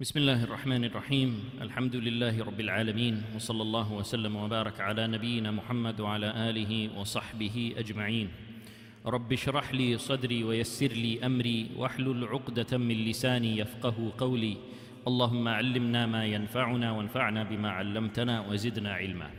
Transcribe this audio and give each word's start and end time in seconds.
بسم 0.00 0.18
الله 0.18 0.44
الرحمن 0.44 0.84
الرحيم. 0.84 1.44
الحمد 1.62 1.96
لله 1.96 2.44
رب 2.44 2.60
العالمين 2.60 3.22
وصلى 3.36 3.62
الله 3.62 3.92
وسلم 3.92 4.36
وبارك 4.36 4.80
على 4.80 5.06
نبينا 5.06 5.50
محمد 5.50 6.00
وعلى 6.00 6.50
آله 6.50 6.98
وصحبه 6.98 7.74
أجمعين. 7.78 8.28
رب 9.06 9.32
اشرح 9.32 9.74
لي 9.74 9.98
صدري 9.98 10.44
ويسر 10.44 10.88
لي 10.88 11.26
أمري 11.26 11.70
واحلل 11.76 12.24
عقدة 12.24 12.78
من 12.78 13.04
لساني 13.04 13.58
يفقه 13.58 14.12
قولي. 14.18 14.56
اللهم 15.06 15.48
علمنا 15.48 16.06
ما 16.06 16.26
ينفعنا 16.26 16.92
وانفعنا 16.92 17.42
بما 17.44 17.70
علمتنا 17.70 18.50
وزدنا 18.50 18.92
علما. 18.92 19.30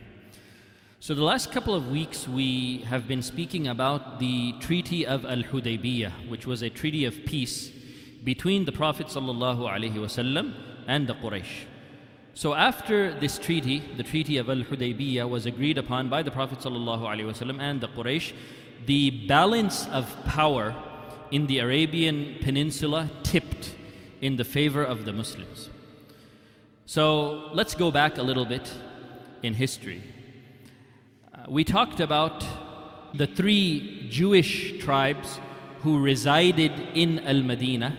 So, 1.00 1.12
the 1.14 1.22
last 1.22 1.52
couple 1.52 1.74
of 1.74 1.90
weeks, 1.90 2.26
we 2.26 2.80
have 2.88 3.06
been 3.06 3.20
speaking 3.20 3.68
about 3.68 4.18
the 4.20 4.54
Treaty 4.60 5.06
of 5.06 5.26
Al 5.26 5.42
Hudaybiyah, 5.42 6.30
which 6.30 6.46
was 6.46 6.62
a 6.62 6.70
treaty 6.70 7.04
of 7.04 7.26
peace 7.26 7.75
between 8.26 8.64
the 8.64 8.72
Prophet 8.72 9.06
ﷺ 9.06 10.54
and 10.88 11.06
the 11.06 11.14
Quraysh. 11.14 11.64
So, 12.34 12.52
after 12.54 13.14
this 13.18 13.38
treaty, 13.38 13.78
the 13.96 14.02
Treaty 14.02 14.36
of 14.36 14.50
Al 14.50 14.62
Hudaybiyah 14.70 15.26
was 15.26 15.46
agreed 15.46 15.78
upon 15.78 16.10
by 16.10 16.22
the 16.22 16.30
Prophet 16.30 16.58
ﷺ 16.58 17.60
and 17.60 17.80
the 17.80 17.88
Quraysh, 17.88 18.32
the 18.84 19.26
balance 19.26 19.86
of 19.88 20.04
power 20.24 20.74
in 21.30 21.46
the 21.46 21.60
Arabian 21.60 22.36
Peninsula 22.42 23.08
tipped 23.22 23.74
in 24.20 24.36
the 24.36 24.44
favor 24.44 24.84
of 24.84 25.04
the 25.06 25.12
Muslims. 25.12 25.70
So, 26.84 27.48
let's 27.54 27.74
go 27.74 27.90
back 27.92 28.18
a 28.18 28.22
little 28.22 28.44
bit 28.44 28.70
in 29.42 29.54
history 29.54 30.02
uh, 31.36 31.44
we 31.48 31.64
talked 31.64 32.00
about 32.00 32.44
the 33.14 33.26
three 33.26 34.06
Jewish 34.10 34.78
tribes 34.78 35.38
who 35.82 36.00
resided 36.00 36.72
in 36.94 37.20
Al 37.20 37.42
Medina 37.42 37.96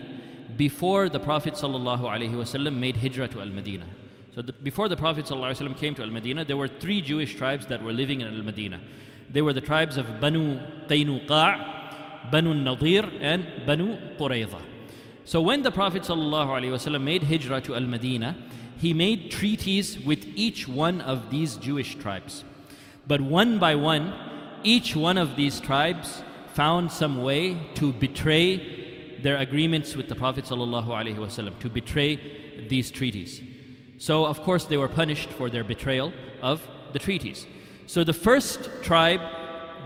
before 0.57 1.09
the 1.09 1.19
Prophet 1.19 1.53
ﷺ 1.55 2.75
made 2.75 2.97
hijrah 2.97 3.27
to 3.29 3.41
Al 3.41 3.47
Medina. 3.47 3.85
So, 4.35 4.41
the, 4.41 4.53
before 4.53 4.89
the 4.89 4.97
Prophet 4.97 5.25
ﷺ 5.25 5.77
came 5.77 5.95
to 5.95 6.01
Al 6.01 6.09
Medina, 6.09 6.43
there 6.45 6.57
were 6.57 6.67
three 6.67 7.01
Jewish 7.01 7.35
tribes 7.35 7.67
that 7.67 7.83
were 7.83 7.93
living 7.93 8.21
in 8.21 8.27
Al 8.27 8.43
Medina. 8.43 8.79
They 9.29 9.41
were 9.41 9.53
the 9.53 9.61
tribes 9.61 9.97
of 9.97 10.19
Banu 10.19 10.59
Qaynuqa', 10.87 12.31
Banu 12.31 12.53
Nadir, 12.53 13.09
and 13.19 13.45
Banu 13.65 13.97
Qurayza. 14.17 14.61
So, 15.25 15.41
when 15.41 15.63
the 15.63 15.71
Prophet 15.71 16.03
ﷺ 16.03 17.01
made 17.01 17.23
hijrah 17.23 17.61
to 17.61 17.75
Al 17.75 17.81
Medina, 17.87 18.35
he 18.77 18.93
made 18.93 19.31
treaties 19.31 19.99
with 19.99 20.25
each 20.35 20.67
one 20.67 20.99
of 21.01 21.29
these 21.29 21.55
Jewish 21.57 21.95
tribes. 21.95 22.43
But 23.07 23.21
one 23.21 23.59
by 23.59 23.75
one, 23.75 24.13
each 24.63 24.95
one 24.95 25.17
of 25.17 25.35
these 25.35 25.59
tribes 25.59 26.21
found 26.53 26.91
some 26.91 27.23
way 27.23 27.57
to 27.75 27.91
betray 27.93 28.76
their 29.21 29.37
agreements 29.37 29.95
with 29.95 30.09
the 30.09 30.15
Prophet 30.15 30.45
ﷺ, 30.45 31.59
to 31.59 31.69
betray 31.69 32.67
these 32.67 32.91
treaties. 32.91 33.41
So, 33.97 34.25
of 34.25 34.41
course, 34.41 34.65
they 34.65 34.77
were 34.77 34.89
punished 34.89 35.29
for 35.29 35.49
their 35.49 35.63
betrayal 35.63 36.13
of 36.41 36.67
the 36.91 36.99
treaties. 36.99 37.45
So, 37.87 38.03
the 38.03 38.13
first 38.13 38.69
tribe 38.81 39.21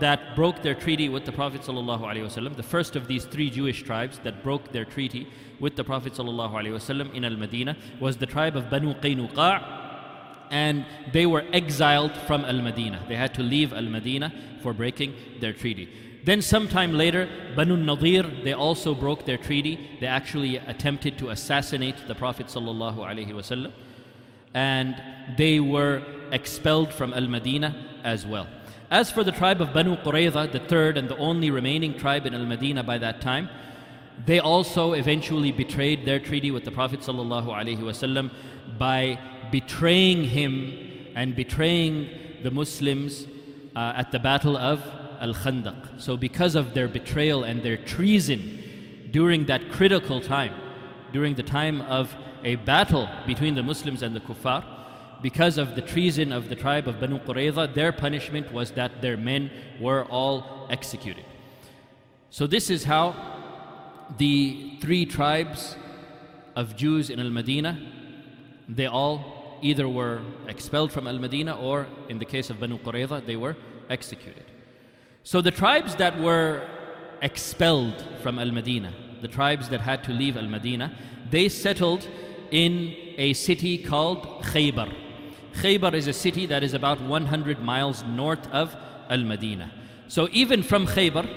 that 0.00 0.36
broke 0.36 0.62
their 0.62 0.74
treaty 0.74 1.08
with 1.08 1.24
the 1.24 1.32
Prophet 1.32 1.62
ﷺ, 1.62 2.56
the 2.56 2.62
first 2.62 2.96
of 2.96 3.08
these 3.08 3.24
three 3.24 3.50
Jewish 3.50 3.82
tribes 3.82 4.20
that 4.24 4.42
broke 4.42 4.72
their 4.72 4.84
treaty 4.84 5.28
with 5.60 5.76
the 5.76 5.84
Prophet 5.84 6.14
ﷺ 6.14 7.14
in 7.14 7.24
Al 7.24 7.36
Medina 7.36 7.76
was 8.00 8.16
the 8.16 8.26
tribe 8.26 8.56
of 8.56 8.70
Banu 8.70 8.94
Qaynuqa' 8.94 9.78
and 10.50 10.86
they 11.12 11.26
were 11.26 11.44
exiled 11.52 12.12
from 12.26 12.44
Al 12.44 12.62
Medina. 12.62 13.04
They 13.08 13.16
had 13.16 13.34
to 13.34 13.42
leave 13.42 13.72
Al 13.72 13.82
Medina 13.82 14.32
for 14.62 14.72
breaking 14.72 15.14
their 15.40 15.52
treaty. 15.52 15.88
Then, 16.25 16.41
sometime 16.41 16.93
later, 16.93 17.27
Banu 17.55 17.75
Nadir, 17.75 18.23
they 18.43 18.53
also 18.53 18.95
broke 18.95 19.25
their 19.25 19.37
treaty. 19.37 19.97
They 19.99 20.07
actually 20.07 20.55
attempted 20.55 21.17
to 21.17 21.29
assassinate 21.31 22.07
the 22.07 22.15
Prophet 22.15 22.47
ﷺ, 22.47 23.73
and 24.53 25.03
they 25.37 25.59
were 25.59 26.01
expelled 26.31 26.93
from 26.93 27.13
Al 27.13 27.27
Medina 27.27 27.75
as 28.05 28.25
well. 28.25 28.47
As 28.89 29.11
for 29.11 29.23
the 29.23 29.33
tribe 29.33 29.59
of 29.59 29.73
Banu 29.73 29.97
Qurayza, 29.97 30.51
the 30.51 30.59
third 30.59 30.97
and 30.97 31.09
the 31.09 31.17
only 31.17 31.51
remaining 31.51 31.97
tribe 31.97 32.25
in 32.25 32.33
Al 32.33 32.45
Medina 32.45 32.83
by 32.83 32.97
that 32.99 33.19
time, 33.19 33.49
they 34.25 34.39
also 34.39 34.93
eventually 34.93 35.51
betrayed 35.51 36.05
their 36.05 36.19
treaty 36.19 36.51
with 36.51 36.63
the 36.63 36.71
Prophet 36.71 37.01
ﷺ 37.01 38.31
by 38.77 39.19
betraying 39.51 40.23
him 40.23 41.11
and 41.15 41.35
betraying 41.35 42.09
the 42.43 42.51
Muslims 42.51 43.27
uh, 43.75 43.93
at 43.97 44.11
the 44.11 44.19
Battle 44.19 44.55
of 44.55 44.81
Al 45.23 45.33
Khandaq. 45.33 45.99
So, 45.99 46.17
because 46.17 46.53
of 46.55 46.73
their 46.73 46.87
betrayal 46.87 47.43
and 47.43 47.63
their 47.63 47.77
treason 47.77 49.09
during 49.11 49.45
that 49.45 49.71
critical 49.71 50.19
time, 50.19 50.53
during 51.11 51.33
the 51.35 51.43
time 51.43 51.81
of 51.81 52.13
a 52.43 52.55
battle 52.57 53.09
between 53.25 53.55
the 53.55 53.63
Muslims 53.63 54.01
and 54.03 54.15
the 54.15 54.19
Kuffar, 54.19 54.63
because 55.21 55.57
of 55.57 55.75
the 55.75 55.81
treason 55.81 56.33
of 56.33 56.49
the 56.49 56.55
tribe 56.55 56.87
of 56.87 56.99
Banu 56.99 57.19
Qurayza, 57.19 57.73
their 57.73 57.93
punishment 57.93 58.51
was 58.51 58.71
that 58.71 59.01
their 59.01 59.15
men 59.15 59.49
were 59.79 60.03
all 60.05 60.67
executed. 60.69 61.25
So, 62.29 62.45
this 62.45 62.69
is 62.69 62.83
how 62.83 63.15
the 64.17 64.77
three 64.81 65.05
tribes 65.05 65.77
of 66.55 66.75
Jews 66.75 67.09
in 67.09 67.19
Al 67.19 67.29
Medina 67.29 67.79
they 68.69 68.85
all 68.85 69.59
either 69.61 69.87
were 69.87 70.21
expelled 70.47 70.91
from 70.91 71.07
Al 71.07 71.19
Medina 71.19 71.55
or, 71.55 71.87
in 72.09 72.19
the 72.19 72.25
case 72.25 72.49
of 72.49 72.59
Banu 72.59 72.77
Qurayza, 72.79 73.25
they 73.25 73.35
were 73.35 73.55
executed. 73.89 74.45
So 75.23 75.39
the 75.41 75.51
tribes 75.51 75.95
that 75.95 76.19
were 76.19 76.67
expelled 77.21 78.05
from 78.21 78.39
Al 78.39 78.51
Medina, 78.51 78.93
the 79.21 79.29
tribes 79.29 79.69
that 79.69 79.79
had 79.79 80.03
to 80.03 80.11
leave 80.11 80.35
Al 80.35 80.47
Medina, 80.47 80.93
they 81.29 81.47
settled 81.47 82.07
in 82.51 82.93
a 83.17 83.33
city 83.33 83.77
called 83.77 84.43
Khaybar. 84.43 84.93
Khaybar 85.55 85.93
is 85.93 86.07
a 86.07 86.13
city 86.13 86.45
that 86.47 86.61
is 86.61 86.73
about 86.73 87.01
100 87.01 87.61
miles 87.61 88.03
north 88.03 88.45
of 88.51 88.75
Al 89.09 89.23
Medina. 89.23 89.71
So 90.07 90.27
even 90.31 90.61
from 90.61 90.87
Khaybar, 90.87 91.29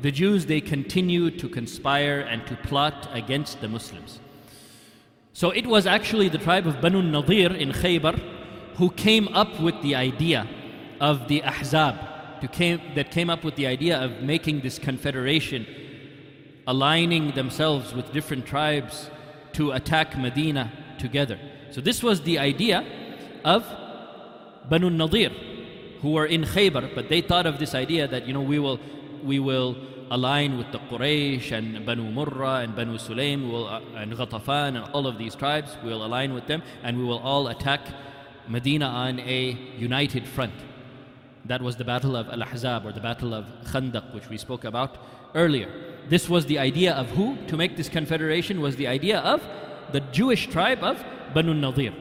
the 0.00 0.12
Jews 0.12 0.46
they 0.46 0.60
continued 0.60 1.38
to 1.40 1.48
conspire 1.48 2.20
and 2.20 2.46
to 2.46 2.56
plot 2.56 3.08
against 3.12 3.60
the 3.60 3.68
Muslims. 3.68 4.20
So 5.32 5.50
it 5.50 5.66
was 5.66 5.86
actually 5.86 6.28
the 6.28 6.38
tribe 6.38 6.66
of 6.66 6.80
Banu 6.80 7.02
Nadir 7.02 7.52
in 7.52 7.72
Khaybar 7.72 8.20
who 8.76 8.90
came 8.90 9.28
up 9.28 9.60
with 9.60 9.80
the 9.82 9.94
idea 9.94 10.46
of 11.00 11.28
the 11.28 11.40
Ahzab, 11.42 12.11
came, 12.48 12.80
that 12.94 13.10
came 13.10 13.30
up 13.30 13.44
with 13.44 13.56
the 13.56 13.66
idea 13.66 13.98
of 13.98 14.22
making 14.22 14.60
this 14.60 14.78
confederation, 14.78 15.66
aligning 16.66 17.32
themselves 17.32 17.94
with 17.94 18.12
different 18.12 18.46
tribes 18.46 19.10
to 19.54 19.72
attack 19.72 20.18
Medina 20.18 20.72
together. 20.98 21.38
So 21.70 21.80
this 21.80 22.02
was 22.02 22.22
the 22.22 22.38
idea 22.38 22.84
of 23.44 23.64
Banu 24.68 24.90
Nadir, 24.90 25.30
who 26.00 26.12
were 26.12 26.26
in 26.26 26.44
Khaybar, 26.44 26.94
but 26.94 27.08
they 27.08 27.20
thought 27.20 27.46
of 27.46 27.58
this 27.58 27.74
idea 27.74 28.06
that, 28.08 28.26
you 28.26 28.32
know, 28.32 28.40
we 28.40 28.58
will, 28.58 28.78
we 29.22 29.38
will 29.38 29.76
align 30.10 30.58
with 30.58 30.70
the 30.72 30.78
Quraysh 30.78 31.52
and 31.52 31.86
Banu 31.86 32.10
Murrah 32.12 32.62
and 32.62 32.76
Banu 32.76 32.98
Sulaim 32.98 33.50
will, 33.50 33.66
uh, 33.66 33.80
and 33.96 34.12
Ghatafan 34.12 34.76
and 34.76 34.84
all 34.92 35.06
of 35.06 35.16
these 35.16 35.34
tribes. 35.34 35.76
We 35.82 35.90
will 35.90 36.04
align 36.04 36.34
with 36.34 36.46
them 36.46 36.62
and 36.82 36.98
we 36.98 37.04
will 37.04 37.18
all 37.18 37.48
attack 37.48 37.80
Medina 38.46 38.86
on 38.86 39.20
a 39.20 39.52
united 39.78 40.26
front. 40.26 40.52
That 41.44 41.60
was 41.60 41.76
the 41.76 41.84
Battle 41.84 42.16
of 42.16 42.28
Al 42.28 42.42
Ahzab 42.42 42.86
or 42.86 42.92
the 42.92 43.00
Battle 43.00 43.34
of 43.34 43.46
Khandaq, 43.64 44.14
which 44.14 44.28
we 44.28 44.38
spoke 44.38 44.64
about 44.64 44.96
earlier. 45.34 45.68
This 46.08 46.28
was 46.28 46.46
the 46.46 46.58
idea 46.58 46.94
of 46.94 47.08
who 47.10 47.36
to 47.46 47.56
make 47.56 47.76
this 47.76 47.88
confederation 47.88 48.60
was 48.60 48.76
the 48.76 48.86
idea 48.86 49.18
of 49.20 49.42
the 49.92 50.00
Jewish 50.00 50.46
tribe 50.48 50.82
of 50.82 51.02
Banu 51.34 51.54
Nadir. 51.54 51.92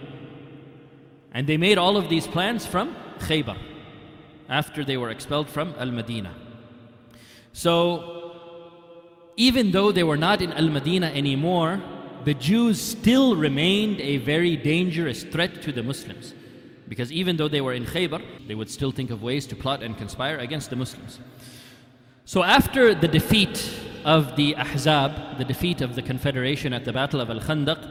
And 1.33 1.47
they 1.47 1.57
made 1.57 1.77
all 1.77 1.97
of 1.97 2.09
these 2.09 2.27
plans 2.27 2.65
from 2.65 2.95
Khaybar 3.19 3.57
after 4.49 4.83
they 4.83 4.97
were 4.97 5.09
expelled 5.09 5.49
from 5.49 5.73
Al 5.79 5.91
Medina. 5.91 6.33
So, 7.53 8.33
even 9.37 9.71
though 9.71 9.91
they 9.91 10.03
were 10.03 10.17
not 10.17 10.41
in 10.41 10.51
Al 10.53 10.69
Medina 10.69 11.07
anymore, 11.07 11.81
the 12.25 12.33
Jews 12.33 12.79
still 12.79 13.35
remained 13.35 13.99
a 14.01 14.17
very 14.17 14.55
dangerous 14.55 15.23
threat 15.23 15.61
to 15.63 15.71
the 15.71 15.81
Muslims. 15.81 16.33
Because 16.91 17.09
even 17.21 17.37
though 17.37 17.47
they 17.47 17.61
were 17.61 17.75
in 17.81 17.85
Khaybar, 17.85 18.21
they 18.47 18.55
would 18.59 18.69
still 18.69 18.91
think 18.91 19.09
of 19.11 19.23
ways 19.23 19.43
to 19.47 19.55
plot 19.55 19.81
and 19.81 19.97
conspire 19.97 20.37
against 20.47 20.69
the 20.69 20.75
Muslims. 20.75 21.19
So, 22.25 22.43
after 22.43 22.83
the 22.93 23.07
defeat 23.07 23.57
of 24.03 24.35
the 24.35 24.55
Ahzab, 24.65 25.37
the 25.37 25.45
defeat 25.45 25.79
of 25.81 25.95
the 25.95 26.01
Confederation 26.01 26.73
at 26.73 26.83
the 26.83 26.93
Battle 26.99 27.21
of 27.21 27.29
Al 27.29 27.39
Khandaq, 27.39 27.81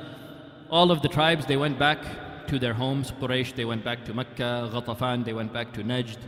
all 0.68 0.90
of 0.90 1.00
the 1.00 1.08
tribes 1.08 1.46
they 1.46 1.56
went 1.56 1.78
back 1.78 2.00
to 2.48 2.58
their 2.58 2.74
homes. 2.74 3.12
Quraysh, 3.12 3.54
they 3.54 3.64
went 3.64 3.82
back 3.82 4.04
to 4.04 4.12
Mecca. 4.12 4.70
Ghatafan, 4.74 5.24
they 5.24 5.32
went 5.32 5.52
back 5.52 5.72
to 5.72 5.82
Najd, 5.82 6.18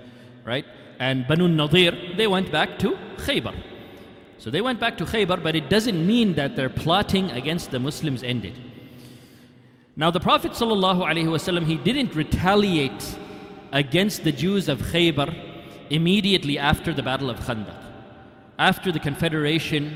right? 0.45 0.67
and 1.03 1.27
Banu 1.27 1.49
Nadir, 1.49 1.93
they 2.17 2.29
went 2.29 2.53
back 2.53 2.79
to 2.79 2.97
Khaybar. 3.17 3.57
So 4.39 4.51
they 4.51 4.61
went 4.61 4.79
back 4.79 4.97
to 4.99 5.05
Khaybar, 5.05 5.43
but 5.43 5.57
it 5.57 5.69
doesn't 5.69 6.07
mean 6.07 6.35
that 6.35 6.55
their 6.55 6.69
plotting 6.69 7.31
against 7.33 7.73
the 7.73 7.81
Muslims 7.81 8.23
ended. 8.23 8.55
Now 9.95 10.11
the 10.11 10.21
Prophet 10.21 10.53
ﷺ, 10.53 11.67
he 11.67 11.77
didn't 11.77 12.15
retaliate 12.15 13.17
against 13.73 14.25
the 14.25 14.33
Jews 14.33 14.71
of 14.71 14.81
Khaybar 14.81 15.35
immediately 15.91 16.59
after 16.59 16.95
the 16.95 17.03
Battle 17.03 17.29
of 17.29 17.39
Khandaq. 17.41 17.77
After 18.59 18.91
the 18.91 18.99
confederation 18.99 19.95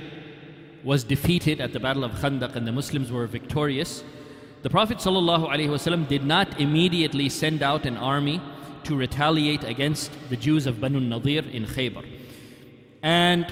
was 0.84 1.02
defeated 1.02 1.62
at 1.62 1.72
the 1.72 1.80
Battle 1.80 2.04
of 2.04 2.12
Khandaq 2.12 2.56
and 2.56 2.66
the 2.66 2.72
Muslims 2.72 3.10
were 3.10 3.26
victorious, 3.26 4.04
the 4.60 4.68
Prophet 4.68 4.98
ﷺ 4.98 6.08
did 6.08 6.26
not 6.26 6.60
immediately 6.60 7.30
send 7.30 7.62
out 7.62 7.86
an 7.86 7.96
army 7.96 8.42
to 8.84 8.96
retaliate 8.96 9.64
against 9.64 10.10
the 10.28 10.36
Jews 10.36 10.66
of 10.66 10.78
Banu 10.78 11.00
Nadir 11.00 11.42
in 11.50 11.64
Khaybar. 11.64 12.04
And 13.02 13.46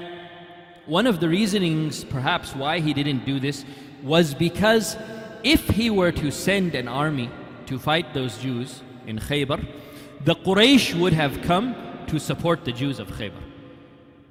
one 0.85 1.07
of 1.07 1.21
the 1.21 1.29
reasonings, 1.31 2.05
perhaps, 2.05 2.55
why 2.55 2.81
he 2.81 2.93
didn't 2.93 3.25
do 3.25 3.41
this 3.41 3.65
was 4.03 4.35
because 4.35 4.97
if 5.45 5.69
he 5.69 5.91
were 5.91 6.11
to 6.11 6.31
send 6.31 6.75
an 6.75 6.89
army 6.89 7.31
to 7.67 7.79
fight 7.79 8.15
those 8.15 8.39
Jews 8.39 8.83
in 9.07 9.19
Khaybar, 9.19 9.65
the 10.25 10.35
Quraysh 10.35 10.99
would 10.99 11.13
have 11.13 11.43
come 11.43 11.77
to 12.07 12.19
support 12.19 12.65
the 12.65 12.73
Jews 12.73 12.99
of 12.99 13.09
Khaybar. 13.09 13.43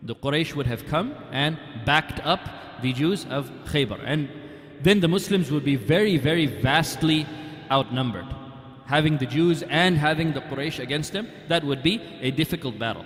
The 0.01 0.15
Quraysh 0.15 0.56
would 0.56 0.68
have 0.68 0.86
come 0.88 1.15
and 1.31 1.57
backed 1.86 2.19
up 2.25 2.42
the 2.81 2.94
Jews 2.94 3.25
of 3.30 3.50
Khaybar. 3.65 4.01
And 4.04 4.27
then 4.81 5.00
the 5.00 5.07
Muslims 5.07 5.51
would 5.51 5.63
be 5.63 5.75
very, 5.75 6.18
very 6.18 6.48
vastly 6.48 7.25
outnumbered. 7.71 8.25
Having 8.86 9.19
the 9.19 9.25
Jews 9.25 9.63
and 9.63 9.98
having 9.98 10.33
the 10.33 10.42
Quraysh 10.42 10.80
against 10.80 11.13
them, 11.13 11.30
that 11.48 11.63
would 11.63 11.83
be 11.83 12.01
a 12.21 12.31
difficult 12.31 12.77
battle. 12.77 13.06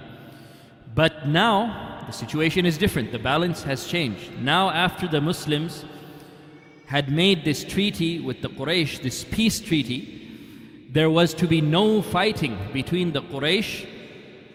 But 0.95 1.27
now 1.27 2.03
the 2.07 2.13
situation 2.13 2.65
is 2.65 2.77
different. 2.77 3.11
The 3.11 3.19
balance 3.19 3.63
has 3.63 3.85
changed. 3.85 4.31
Now, 4.39 4.69
after 4.69 5.07
the 5.07 5.21
Muslims 5.21 5.85
had 6.86 7.10
made 7.10 7.44
this 7.44 7.64
treaty 7.64 8.20
with 8.20 8.42
the 8.42 8.48
Quraysh, 8.48 9.02
this 9.02 9.24
peace 9.24 9.60
treaty, 9.60 10.18
there 10.90 11.08
was 11.08 11.32
to 11.34 11.46
be 11.46 11.60
no 11.60 12.02
fighting 12.02 12.58
between 12.72 13.12
the 13.12 13.22
Quraysh 13.22 13.86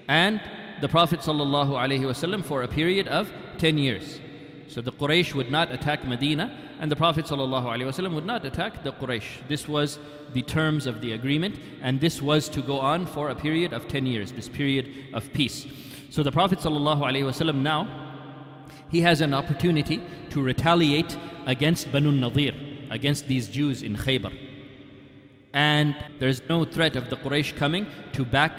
and 0.07 0.39
the 0.81 0.87
Prophet 0.87 1.21
ﷺ 1.21 2.45
for 2.45 2.61
a 2.61 2.67
period 2.67 3.07
of 3.07 3.31
10 3.57 3.77
years. 3.77 4.19
So 4.67 4.81
the 4.81 4.91
Quraysh 4.91 5.33
would 5.33 5.49
not 5.49 5.71
attack 5.71 6.05
Medina 6.05 6.55
and 6.79 6.91
the 6.91 6.95
Prophet 6.95 7.25
ﷺ 7.25 8.13
would 8.13 8.25
not 8.25 8.45
attack 8.45 8.83
the 8.83 8.91
Quraysh. 8.91 9.47
This 9.47 9.67
was 9.67 9.97
the 10.33 10.43
terms 10.43 10.85
of 10.85 11.01
the 11.01 11.13
agreement, 11.13 11.55
and 11.81 11.99
this 11.99 12.21
was 12.21 12.49
to 12.49 12.61
go 12.61 12.79
on 12.79 13.05
for 13.05 13.29
a 13.29 13.35
period 13.35 13.73
of 13.73 13.87
10 13.87 14.05
years, 14.05 14.31
this 14.31 14.49
period 14.49 14.93
of 15.13 15.31
peace. 15.33 15.65
So 16.09 16.21
the 16.21 16.31
Prophet 16.31 16.59
ﷺ 16.59 17.55
now, 17.55 18.00
he 18.90 19.00
has 19.00 19.20
an 19.20 19.34
opportunity 19.34 20.02
to 20.30 20.42
retaliate 20.42 21.16
against 21.46 21.90
Banu 21.90 22.12
Nadir, 22.12 22.52
against 22.90 23.26
these 23.26 23.48
Jews 23.48 23.82
in 23.82 23.96
Khaybar. 23.96 24.32
And 25.54 25.96
there's 26.18 26.42
no 26.48 26.64
threat 26.64 26.96
of 26.96 27.10
the 27.10 27.16
Quraysh 27.16 27.56
coming 27.56 27.86
to 28.12 28.24
back 28.24 28.52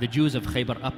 the 0.00 0.06
Jews 0.06 0.34
of 0.34 0.44
Khaybar 0.46 0.82
up. 0.82 0.94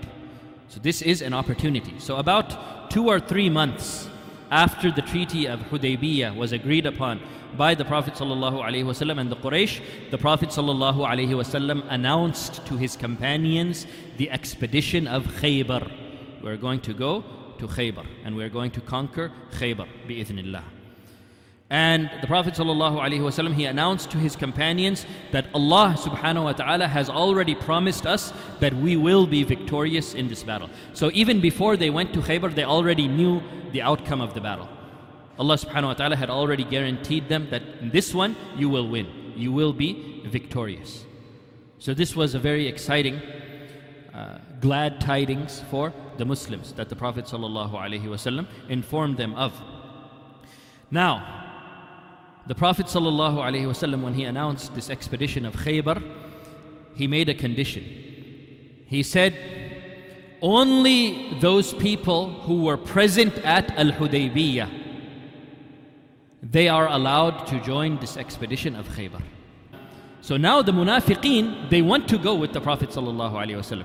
So 0.69 0.81
this 0.81 1.03
is 1.03 1.23
an 1.23 1.35
opportunity. 1.35 1.99
So 1.99 2.17
about 2.17 2.91
two 2.91 3.09
or 3.09 3.21
three 3.21 3.51
months 3.51 4.09
after 4.51 4.91
the 4.91 5.03
treaty 5.03 5.47
of 5.47 5.61
Hudaybiyah 5.61 6.37
was 6.37 6.53
agreed 6.53 6.87
upon 6.87 7.21
by 7.57 7.75
the 7.75 7.85
Prophet 7.85 8.15
ﷺ 8.15 9.21
and 9.21 9.31
the 9.31 9.37
Quraysh, 9.37 9.81
the 10.11 10.19
Prophet 10.19 10.51
ﷺ 10.51 11.85
announced 11.89 12.65
to 12.67 12.77
his 12.77 12.97
companions 12.97 13.87
the 14.17 14.31
expedition 14.31 15.07
of 15.07 15.27
Khaybar. 15.27 15.91
We're 16.43 16.57
going 16.57 16.81
to 16.83 16.95
go 16.95 17.25
to 17.61 17.69
Khaybar 17.69 18.07
and 18.25 18.37
we're 18.37 18.49
going 18.49 18.73
to 18.73 18.81
conquer 18.81 19.33
Khaybar, 19.53 19.87
bi'ithnillah. 20.09 20.65
And 21.73 22.11
the 22.21 22.27
Prophet 22.27 22.55
ﷺ, 22.55 23.55
he 23.55 23.65
announced 23.67 24.11
to 24.11 24.19
his 24.19 24.35
companions 24.35 25.07
that 25.31 25.47
Allah 25.55 25.95
subhanahu 25.97 26.43
wa 26.43 26.53
ta'ala 26.53 26.89
has 26.89 27.09
already 27.09 27.55
promised 27.55 28.07
us 28.07 28.33
that 28.59 28.75
we 28.75 28.97
will 28.97 29.25
be 29.25 29.45
victorious 29.45 30.15
in 30.15 30.27
this 30.27 30.43
battle. 30.43 30.69
So 30.95 31.12
even 31.15 31.41
before 31.41 31.77
they 31.77 31.91
went 31.91 32.12
to 32.15 32.21
Khaybar, 32.21 32.57
they 32.57 32.65
already 32.65 33.07
knew 33.07 33.41
the 33.71 33.83
outcome 33.83 34.21
of 34.21 34.35
the 34.35 34.41
battle. 34.41 34.69
Allah 35.39 35.55
subhanahu 35.55 35.85
wa 35.85 35.95
ta'ala 35.95 36.17
had 36.17 36.29
already 36.29 36.65
guaranteed 36.65 37.29
them 37.29 37.49
that 37.51 37.62
in 37.81 37.91
this 37.91 38.12
one 38.12 38.37
you 38.57 38.69
will 38.69 38.89
win. 38.89 39.07
You 39.37 39.53
will 39.53 39.73
be 39.73 40.25
victorious. 40.27 41.05
So 41.79 41.95
this 41.95 42.17
was 42.17 42.35
a 42.35 42.41
very 42.41 42.67
exciting, 42.67 43.23
uh, 44.12 44.39
glad 44.61 45.01
tidings 45.01 45.62
for 45.71 45.93
the 46.19 46.25
Muslims 46.25 46.73
that 46.75 46.89
the 46.89 46.97
Prophet 46.97 47.25
ﷺ 47.27 48.47
informed 48.69 49.17
them 49.17 49.35
of. 49.35 49.53
Now, 50.91 51.15
the 52.47 52.55
Prophet 52.55 52.87
ﷺ, 52.87 54.03
when 54.03 54.15
he 54.15 54.25
announced 54.25 54.75
this 54.75 54.91
expedition 54.91 55.45
of 55.47 55.55
Khaybar, 55.55 56.03
he 56.95 57.07
made 57.07 57.29
a 57.29 57.35
condition. 57.35 57.85
He 58.87 59.03
said, 59.03 59.37
Only 60.43 61.39
those 61.41 61.73
people 61.75 62.31
who 62.31 62.65
were 62.65 62.77
present 62.77 63.35
at 63.39 63.71
Al 63.79 63.93
Hudaybiyah 63.93 64.81
they 66.43 66.69
are 66.69 66.89
allowed 66.89 67.47
to 67.49 67.61
join 67.61 67.99
this 67.99 68.17
expedition 68.17 68.75
of 68.75 68.89
Khaybar. 68.89 69.23
So 70.23 70.37
now 70.37 70.62
the 70.62 70.73
munafiqeen, 70.73 71.71
they 71.71 71.83
want 71.83 72.09
to 72.09 72.19
go 72.19 72.35
with 72.35 72.53
the 72.53 72.61
Prophet 72.61 72.91
sallallahu 72.91 73.33
alaihi 73.33 73.57
wasallam. 73.57 73.85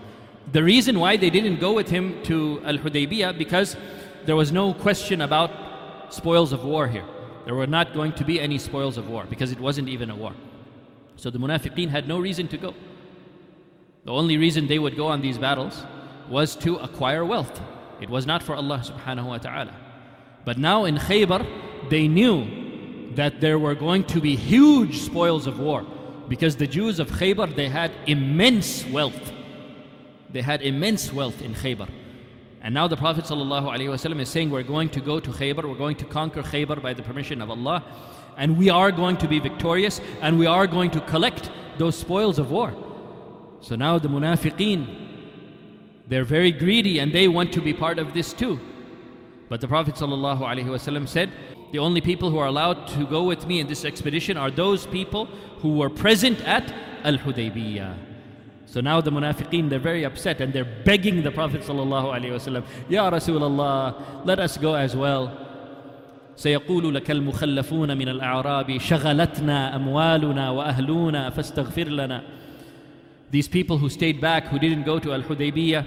The 0.51 0.63
reason 0.63 0.99
why 0.99 1.17
they 1.17 1.29
didn't 1.29 1.59
go 1.59 1.73
with 1.73 1.89
him 1.89 2.21
to 2.23 2.61
Al 2.63 2.77
Hudaybiyah 2.77 3.37
because 3.37 3.75
there 4.25 4.35
was 4.35 4.51
no 4.51 4.73
question 4.73 5.21
about 5.21 5.51
spoils 6.13 6.53
of 6.53 6.63
war 6.63 6.87
here. 6.87 7.05
There 7.45 7.55
were 7.55 7.67
not 7.67 7.93
going 7.93 8.13
to 8.13 8.23
be 8.23 8.39
any 8.39 8.57
spoils 8.57 8.97
of 8.97 9.09
war 9.09 9.25
because 9.29 9.51
it 9.51 9.59
wasn't 9.59 9.89
even 9.89 10.09
a 10.09 10.15
war. 10.15 10.33
So 11.15 11.29
the 11.29 11.39
munafiqeen 11.39 11.89
had 11.89 12.07
no 12.07 12.19
reason 12.19 12.47
to 12.49 12.57
go. 12.57 12.73
The 14.03 14.11
only 14.11 14.37
reason 14.37 14.67
they 14.67 14.79
would 14.79 14.95
go 14.95 15.07
on 15.07 15.21
these 15.21 15.37
battles 15.37 15.83
was 16.29 16.55
to 16.57 16.75
acquire 16.77 17.23
wealth. 17.25 17.61
It 18.01 18.09
was 18.09 18.25
not 18.25 18.43
for 18.43 18.55
Allah 18.55 18.83
subhanahu 18.83 19.25
wa 19.25 19.37
ta'ala. 19.37 19.73
But 20.43 20.57
now 20.57 20.85
in 20.85 20.97
Khaybar, 20.97 21.89
they 21.89 22.07
knew 22.07 23.13
that 23.15 23.41
there 23.41 23.57
were 23.57 23.75
going 23.75 24.03
to 24.05 24.19
be 24.19 24.35
huge 24.35 24.99
spoils 24.99 25.47
of 25.47 25.59
war 25.59 25.85
because 26.27 26.55
the 26.55 26.67
Jews 26.67 26.99
of 26.99 27.09
Khaybar, 27.09 27.55
they 27.55 27.69
had 27.69 27.91
immense 28.05 28.85
wealth. 28.87 29.31
They 30.35 30.41
had 30.41 30.61
immense 30.63 31.13
wealth 31.13 31.41
in 31.41 31.53
Khaybar. 31.55 31.87
And 32.61 32.73
now 32.73 32.89
the 32.89 32.97
Prophet 32.97 33.23
ﷺ 33.23 34.19
is 34.19 34.27
saying, 34.27 34.49
We're 34.49 34.63
going 34.63 34.89
to 34.89 34.99
go 34.99 35.17
to 35.21 35.29
Khaybar, 35.29 35.63
we're 35.63 35.77
going 35.77 35.95
to 35.95 36.03
conquer 36.03 36.43
Khaybar 36.43 36.81
by 36.81 36.93
the 36.93 37.03
permission 37.03 37.41
of 37.41 37.49
Allah, 37.49 37.81
and 38.35 38.57
we 38.57 38.69
are 38.69 38.91
going 38.91 39.15
to 39.15 39.29
be 39.29 39.39
victorious, 39.39 40.01
and 40.19 40.37
we 40.37 40.45
are 40.45 40.67
going 40.67 40.91
to 40.91 40.99
collect 40.99 41.51
those 41.77 41.97
spoils 41.97 42.37
of 42.37 42.51
war. 42.51 42.73
So 43.61 43.77
now 43.77 43.97
the 43.97 44.09
munafiqeen, 44.09 44.81
they're 46.09 46.25
very 46.25 46.51
greedy 46.51 46.99
and 46.99 47.13
they 47.13 47.29
want 47.29 47.53
to 47.53 47.61
be 47.61 47.73
part 47.73 47.97
of 47.97 48.13
this 48.13 48.33
too. 48.33 48.59
But 49.47 49.61
the 49.61 49.69
Prophet 49.69 49.95
ﷺ 49.95 51.07
said, 51.07 51.31
The 51.71 51.79
only 51.79 52.01
people 52.01 52.29
who 52.29 52.39
are 52.39 52.47
allowed 52.47 52.89
to 52.89 53.07
go 53.07 53.23
with 53.23 53.47
me 53.47 53.61
in 53.61 53.67
this 53.67 53.85
expedition 53.85 54.35
are 54.35 54.51
those 54.51 54.85
people 54.85 55.27
who 55.61 55.77
were 55.77 55.89
present 55.89 56.41
at 56.41 56.73
Al 57.05 57.19
Hudaybiyah. 57.19 58.04
So 58.66 58.80
now 58.80 59.00
the 59.00 59.10
munafiqeen, 59.10 59.68
they're 59.68 59.80
very 59.80 60.04
upset 60.04 60.40
and 60.40 60.52
they're 60.52 60.64
begging 60.84 61.22
the 61.22 61.30
Prophet 61.32 61.62
ﷺ, 61.62 62.64
Ya 62.88 63.10
Rasulullah, 63.10 64.24
let 64.24 64.38
us 64.38 64.56
go 64.58 64.74
as 64.74 64.94
well. 64.94 65.46
سيقول 66.36 66.94
لك 66.94 67.10
المخلفون 67.10 67.96
من 67.98 68.08
الأعراب 68.08 68.78
شغلتنا 68.78 69.76
أموالنا 69.76 70.50
وأهلنا 70.50 71.30
فاستغفر 71.30 71.88
لنا 71.88 72.22
These 73.30 73.48
people 73.48 73.78
who 73.78 73.88
stayed 73.88 74.20
back, 74.20 74.46
who 74.48 74.58
didn't 74.58 74.84
go 74.84 74.98
to 74.98 75.12
Al-Hudaybiyah, 75.12 75.84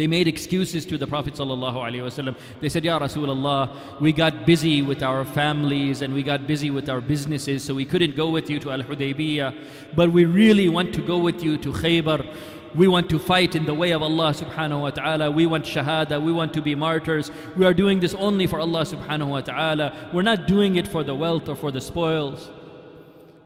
they 0.00 0.06
made 0.06 0.26
excuses 0.26 0.86
to 0.86 0.96
the 0.96 1.06
Prophet 1.06 1.34
ﷺ. 1.34 2.34
They 2.62 2.70
said, 2.70 2.86
Ya 2.86 2.98
Rasulullah, 2.98 4.00
we 4.00 4.14
got 4.14 4.46
busy 4.46 4.80
with 4.80 5.02
our 5.02 5.26
families 5.26 6.00
and 6.00 6.14
we 6.14 6.22
got 6.22 6.46
busy 6.46 6.70
with 6.70 6.88
our 6.88 7.02
businesses, 7.02 7.62
so 7.62 7.74
we 7.74 7.84
couldn't 7.84 8.16
go 8.16 8.30
with 8.30 8.48
you 8.48 8.58
to 8.60 8.70
Al 8.70 8.82
Hudaybiyah. 8.82 9.54
But 9.94 10.10
we 10.10 10.24
really 10.24 10.70
want 10.70 10.94
to 10.94 11.02
go 11.02 11.18
with 11.18 11.42
you 11.42 11.58
to 11.58 11.70
Khaybar. 11.70 12.34
We 12.74 12.88
want 12.88 13.10
to 13.10 13.18
fight 13.18 13.54
in 13.54 13.66
the 13.66 13.74
way 13.74 13.90
of 13.90 14.00
Allah 14.00 14.32
subhanahu 14.32 14.80
wa 14.80 14.88
ta'ala. 14.88 15.30
We 15.30 15.44
want 15.44 15.66
shahada. 15.66 16.22
We 16.22 16.32
want 16.32 16.54
to 16.54 16.62
be 16.62 16.74
martyrs. 16.74 17.30
We 17.54 17.66
are 17.66 17.74
doing 17.74 18.00
this 18.00 18.14
only 18.14 18.46
for 18.46 18.58
Allah 18.58 18.86
subhanahu 18.86 19.28
wa 19.28 19.42
ta'ala. 19.42 20.08
We're 20.14 20.22
not 20.22 20.46
doing 20.46 20.76
it 20.76 20.88
for 20.88 21.04
the 21.04 21.14
wealth 21.14 21.46
or 21.46 21.56
for 21.56 21.70
the 21.70 21.82
spoils. 21.82 22.48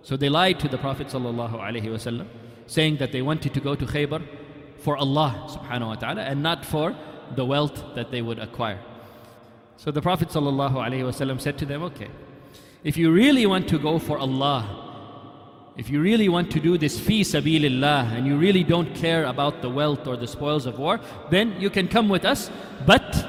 So 0.03 0.17
they 0.17 0.29
lied 0.29 0.61
to 0.61 0.69
the 0.69 0.79
Prophet 0.79 1.09
sallallahu 1.09 1.59
alaihi 1.59 1.87
wasallam, 1.87 2.29
saying 2.69 2.99
that 2.99 3.11
they 3.11 3.23
wanted 3.23 3.55
to 3.55 3.61
go 3.61 3.75
to 3.75 3.85
Khaybar 3.87 4.23
for 4.85 4.99
Allah 4.99 5.47
subhanahu 5.49 5.87
wa 5.87 5.95
ta'ala 5.95 6.21
and 6.21 6.43
not 6.43 6.63
for 6.63 6.95
the 7.35 7.45
wealth 7.45 7.83
that 7.95 8.11
they 8.11 8.21
would 8.21 8.39
acquire. 8.39 8.79
So 9.79 9.91
the 9.91 10.03
Prophet 10.03 10.31
said 10.31 11.59
to 11.59 11.67
them, 11.67 11.83
Okay, 11.85 12.11
if 12.85 12.99
you 12.99 13.11
really 13.11 13.47
want 13.47 13.67
to 13.69 13.79
go 13.79 13.99
for 13.99 14.19
Allah, 14.19 15.73
if 15.79 15.89
you 15.89 16.03
really 16.03 16.29
want 16.29 16.51
to 16.53 16.61
do 16.61 16.77
this 16.77 17.01
fi 17.01 17.23
sabilillah 17.23 18.13
and 18.13 18.27
you 18.27 18.37
really 18.37 18.63
don't 18.63 18.95
care 18.95 19.25
about 19.25 19.63
the 19.63 19.71
wealth 19.71 20.07
or 20.07 20.19
the 20.19 20.27
spoils 20.27 20.67
of 20.67 20.79
war, 20.79 21.01
then 21.31 21.59
you 21.59 21.71
can 21.71 21.89
come 21.89 22.11
with 22.11 22.27
us, 22.27 22.51
but 22.87 23.27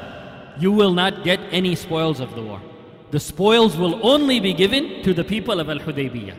you 0.59 0.73
will 0.73 0.93
not 0.93 1.23
get 1.23 1.39
any 1.51 1.73
spoils 1.73 2.19
of 2.19 2.35
the 2.35 2.43
war. 2.43 2.61
The 3.11 3.19
spoils 3.19 3.77
will 3.77 4.05
only 4.05 4.41
be 4.41 4.53
given 4.53 5.03
to 5.03 5.13
the 5.13 5.23
people 5.23 5.61
of 5.61 5.69
Al 5.69 5.79
Hudaybiyah. 5.79 6.37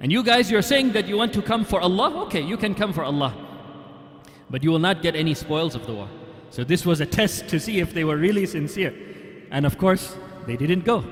And 0.00 0.10
you 0.10 0.24
guys, 0.24 0.50
you're 0.50 0.60
saying 0.60 0.92
that 0.92 1.06
you 1.06 1.16
want 1.16 1.32
to 1.34 1.40
come 1.40 1.64
for 1.64 1.80
Allah? 1.80 2.24
Okay, 2.24 2.42
you 2.42 2.56
can 2.56 2.74
come 2.74 2.92
for 2.92 3.04
Allah 3.04 3.43
but 4.54 4.62
you 4.62 4.70
will 4.70 4.78
not 4.78 5.02
get 5.02 5.16
any 5.16 5.34
spoils 5.34 5.74
of 5.74 5.84
the 5.84 5.92
war. 5.92 6.08
So 6.50 6.62
this 6.62 6.86
was 6.86 7.00
a 7.00 7.06
test 7.06 7.48
to 7.48 7.58
see 7.58 7.80
if 7.80 7.92
they 7.92 8.04
were 8.04 8.16
really 8.16 8.46
sincere. 8.46 8.94
And 9.50 9.66
of 9.66 9.78
course, 9.78 10.14
they 10.46 10.56
didn't 10.56 10.84
go. 10.84 11.04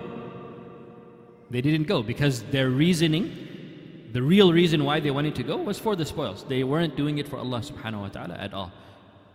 They 1.51 1.61
didn't 1.61 1.89
go 1.89 2.05
because 2.05 2.45
their 2.53 2.71
reasoning, 2.71 4.07
the 4.13 4.23
real 4.23 4.53
reason 4.53 4.85
why 4.85 5.01
they 5.01 5.11
wanted 5.11 5.35
to 5.35 5.43
go 5.43 5.57
was 5.57 5.77
for 5.77 5.97
the 5.97 6.07
spoils. 6.07 6.45
They 6.45 6.63
weren't 6.63 6.95
doing 6.97 7.19
it 7.19 7.27
for 7.27 7.37
Allah 7.37 7.59
subhanahu 7.59 8.03
wa 8.03 8.09
ta'ala 8.11 8.35
at 8.35 8.55
all. 8.55 8.71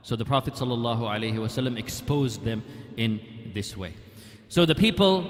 So 0.03 0.15
the 0.15 0.23
Prophet 0.23 0.53
sallallahu 0.53 1.01
alaihi 1.01 1.33
wasallam 1.33 1.77
exposed 1.77 2.45
them 2.45 2.63
in 2.95 3.19
this 3.53 3.75
way. 3.75 3.93
So 4.47 4.65
the 4.65 4.75
people 4.75 5.27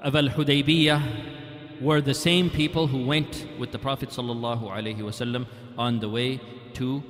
of 0.00 0.16
Al 0.16 0.30
Hudaybiyah 0.30 1.82
were 1.82 2.00
the 2.00 2.14
same 2.14 2.48
people 2.48 2.86
who 2.86 3.04
went 3.04 3.46
with 3.58 3.70
the 3.70 3.78
Prophet 3.78 4.08
sallallahu 4.08 4.62
alaihi 4.62 5.00
wasallam 5.00 5.46
on 5.76 6.00
the 6.00 6.08
way 6.08 6.40
to 6.72 7.02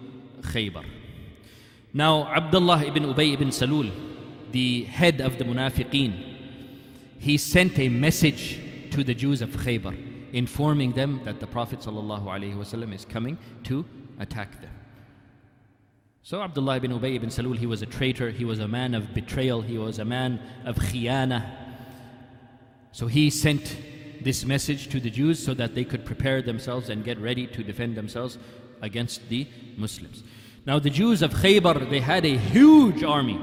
Khaybar. 0.42 0.84
Now 1.92 2.26
Abdullah 2.34 2.84
ibn 2.84 3.04
Ubay 3.04 3.32
ibn 3.32 3.48
Salul, 3.48 3.92
the 4.52 4.84
head 4.84 5.20
of 5.20 5.38
the 5.38 5.44
Munafiqeen, 5.44 6.34
he 7.18 7.36
sent 7.36 7.78
a 7.78 7.88
message 7.88 8.60
to 8.90 9.02
the 9.02 9.14
Jews 9.14 9.42
of 9.42 9.50
Khaybar, 9.50 9.96
informing 10.32 10.92
them 10.92 11.20
that 11.24 11.40
the 11.40 11.46
Prophet 11.46 11.80
ﷺ 11.80 12.94
is 12.94 13.04
coming 13.04 13.38
to 13.64 13.84
attack 14.18 14.60
them. 14.60 14.70
So 16.22 16.42
Abdullah 16.42 16.76
ibn 16.76 16.90
Ubay 16.90 17.14
ibn 17.14 17.30
Salul, 17.30 17.56
he 17.56 17.66
was 17.66 17.82
a 17.82 17.86
traitor, 17.86 18.30
he 18.30 18.44
was 18.44 18.58
a 18.58 18.68
man 18.68 18.94
of 18.94 19.14
betrayal, 19.14 19.62
he 19.62 19.78
was 19.78 19.98
a 19.98 20.04
man 20.04 20.40
of 20.64 20.76
khiyana. 20.76 21.48
So 22.92 23.06
he 23.06 23.30
sent 23.30 23.76
this 24.22 24.44
message 24.44 24.88
to 24.88 24.98
the 24.98 25.08
Jews 25.08 25.42
so 25.42 25.54
that 25.54 25.74
they 25.74 25.84
could 25.84 26.04
prepare 26.04 26.42
themselves 26.42 26.88
and 26.88 27.04
get 27.04 27.18
ready 27.20 27.46
to 27.46 27.62
defend 27.62 27.96
themselves 27.96 28.38
against 28.82 29.28
the 29.28 29.46
Muslims. 29.76 30.22
Now 30.66 30.78
the 30.78 30.90
Jews 30.90 31.22
of 31.22 31.32
Khaybar, 31.32 31.88
they 31.88 32.00
had 32.00 32.24
a 32.24 32.36
huge 32.36 33.02
army. 33.02 33.38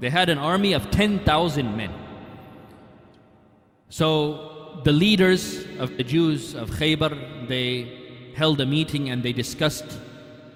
They 0.00 0.10
had 0.10 0.28
an 0.28 0.38
army 0.38 0.74
of 0.74 0.90
10,000 0.90 1.76
men. 1.76 1.92
So 3.88 4.80
the 4.84 4.92
leaders 4.92 5.64
of 5.78 5.96
the 5.96 6.04
Jews 6.04 6.54
of 6.54 6.70
Khaybar, 6.70 7.48
they 7.48 8.32
held 8.36 8.60
a 8.60 8.66
meeting 8.66 9.10
and 9.10 9.22
they 9.22 9.32
discussed 9.32 9.98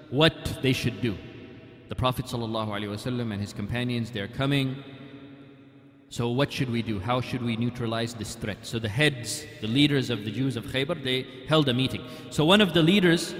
what 0.09 0.59
they 0.61 0.73
should 0.73 1.01
do. 1.01 1.17
The 1.89 1.95
Prophet 1.95 2.25
ﷺ 2.25 3.31
and 3.31 3.41
his 3.41 3.51
companions, 3.51 4.11
they're 4.11 4.27
coming. 4.27 4.83
So 6.09 6.29
what 6.29 6.51
should 6.51 6.69
we 6.69 6.83
do? 6.83 6.99
How 6.99 7.21
should 7.21 7.41
we 7.41 7.55
neutralize 7.55 8.13
this 8.13 8.35
threat? 8.35 8.59
So 8.61 8.77
the 8.77 8.89
heads, 8.89 9.45
the 9.61 9.67
leaders 9.67 10.11
of 10.11 10.23
the 10.23 10.31
Jews 10.31 10.55
of 10.55 10.65
Khaybar, 10.65 11.03
they 11.03 11.25
held 11.47 11.67
a 11.69 11.73
meeting. 11.73 12.05
So 12.29 12.45
one 12.45 12.61
of 12.61 12.73
the 12.73 12.83
leaders 12.83 13.33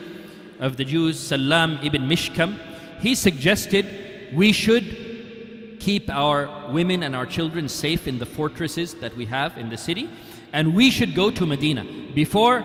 of 0.60 0.76
the 0.76 0.84
Jews, 0.84 1.18
Salam 1.18 1.78
ibn 1.82 2.08
Mishkam, 2.08 2.58
he 3.00 3.14
suggested 3.14 3.86
we 4.32 4.52
should 4.52 5.78
keep 5.78 6.10
our 6.10 6.70
women 6.70 7.02
and 7.02 7.14
our 7.14 7.26
children 7.26 7.68
safe 7.68 8.08
in 8.08 8.18
the 8.18 8.26
fortresses 8.26 8.94
that 8.94 9.16
we 9.16 9.24
have 9.26 9.56
in 9.56 9.68
the 9.70 9.76
city. 9.76 10.10
And 10.52 10.74
we 10.74 10.90
should 10.90 11.14
go 11.14 11.30
to 11.30 11.46
Medina. 11.46 11.84
Before 12.14 12.64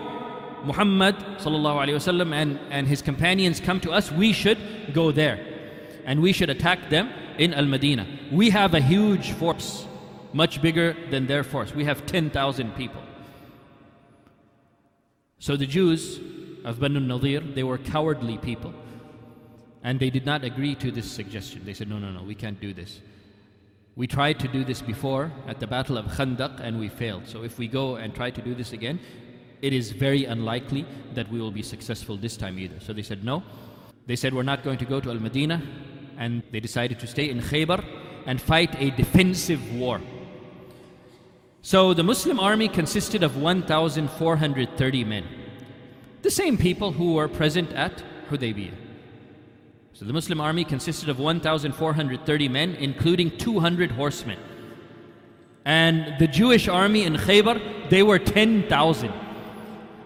Muhammad 0.64 1.16
وسلم, 1.38 2.32
and, 2.32 2.58
and 2.70 2.88
his 2.88 3.02
companions 3.02 3.60
come 3.60 3.80
to 3.80 3.92
us, 3.92 4.10
we 4.10 4.32
should 4.32 4.58
go 4.92 5.12
there. 5.12 5.38
And 6.04 6.20
we 6.20 6.32
should 6.32 6.50
attack 6.50 6.90
them 6.90 7.10
in 7.38 7.54
Al 7.54 7.66
Medina. 7.66 8.06
We 8.32 8.50
have 8.50 8.74
a 8.74 8.80
huge 8.80 9.32
force, 9.32 9.86
much 10.32 10.60
bigger 10.60 10.96
than 11.10 11.26
their 11.26 11.44
force. 11.44 11.74
We 11.74 11.84
have 11.84 12.06
10,000 12.06 12.74
people. 12.76 13.02
So 15.38 15.56
the 15.56 15.66
Jews 15.66 16.20
of 16.69 16.79
Banu 16.79 16.99
Nadir, 16.99 17.41
they 17.41 17.63
were 17.63 17.79
cowardly 17.79 18.37
people. 18.37 18.73
And 19.83 19.99
they 19.99 20.11
did 20.11 20.25
not 20.25 20.43
agree 20.43 20.75
to 20.75 20.91
this 20.91 21.09
suggestion. 21.09 21.63
They 21.65 21.73
said, 21.73 21.89
no, 21.89 21.97
no, 21.97 22.11
no, 22.11 22.21
we 22.21 22.35
can't 22.35 22.61
do 22.61 22.73
this. 22.73 23.01
We 23.95 24.05
tried 24.05 24.39
to 24.41 24.47
do 24.47 24.63
this 24.63 24.81
before 24.81 25.31
at 25.47 25.59
the 25.59 25.65
Battle 25.65 25.97
of 25.97 26.05
Khandaq 26.05 26.59
and 26.59 26.79
we 26.79 26.87
failed. 26.87 27.27
So 27.27 27.43
if 27.43 27.57
we 27.57 27.67
go 27.67 27.95
and 27.95 28.13
try 28.13 28.29
to 28.29 28.41
do 28.41 28.53
this 28.53 28.71
again, 28.71 28.99
it 29.63 29.73
is 29.73 29.91
very 29.91 30.25
unlikely 30.25 30.85
that 31.15 31.29
we 31.31 31.41
will 31.41 31.51
be 31.51 31.63
successful 31.63 32.17
this 32.17 32.37
time 32.37 32.59
either. 32.59 32.79
So 32.79 32.93
they 32.93 33.01
said 33.01 33.23
no. 33.23 33.43
They 34.05 34.15
said 34.15 34.33
we're 34.33 34.43
not 34.43 34.63
going 34.63 34.77
to 34.77 34.85
go 34.85 34.99
to 34.99 35.09
Al 35.09 35.19
Medina 35.19 35.61
and 36.17 36.43
they 36.51 36.59
decided 36.59 36.99
to 36.99 37.07
stay 37.07 37.29
in 37.31 37.41
Khaybar 37.41 37.83
and 38.27 38.39
fight 38.39 38.75
a 38.79 38.91
defensive 38.91 39.73
war. 39.73 39.99
So 41.63 41.95
the 41.95 42.03
Muslim 42.03 42.39
army 42.39 42.67
consisted 42.67 43.23
of 43.23 43.37
1,430 43.37 45.03
men. 45.03 45.38
The 46.21 46.31
same 46.31 46.57
people 46.57 46.91
who 46.91 47.13
were 47.13 47.27
present 47.27 47.71
at 47.73 48.03
Hudaybiyah. 48.29 48.73
So 49.93 50.05
the 50.05 50.13
Muslim 50.13 50.39
army 50.39 50.63
consisted 50.63 51.09
of 51.09 51.19
1,430 51.19 52.47
men, 52.49 52.75
including 52.75 53.37
200 53.37 53.91
horsemen. 53.91 54.39
And 55.65 56.17
the 56.19 56.27
Jewish 56.27 56.67
army 56.67 57.03
in 57.03 57.15
Khaybar, 57.15 57.89
they 57.89 58.03
were 58.03 58.19
10,000. 58.19 59.13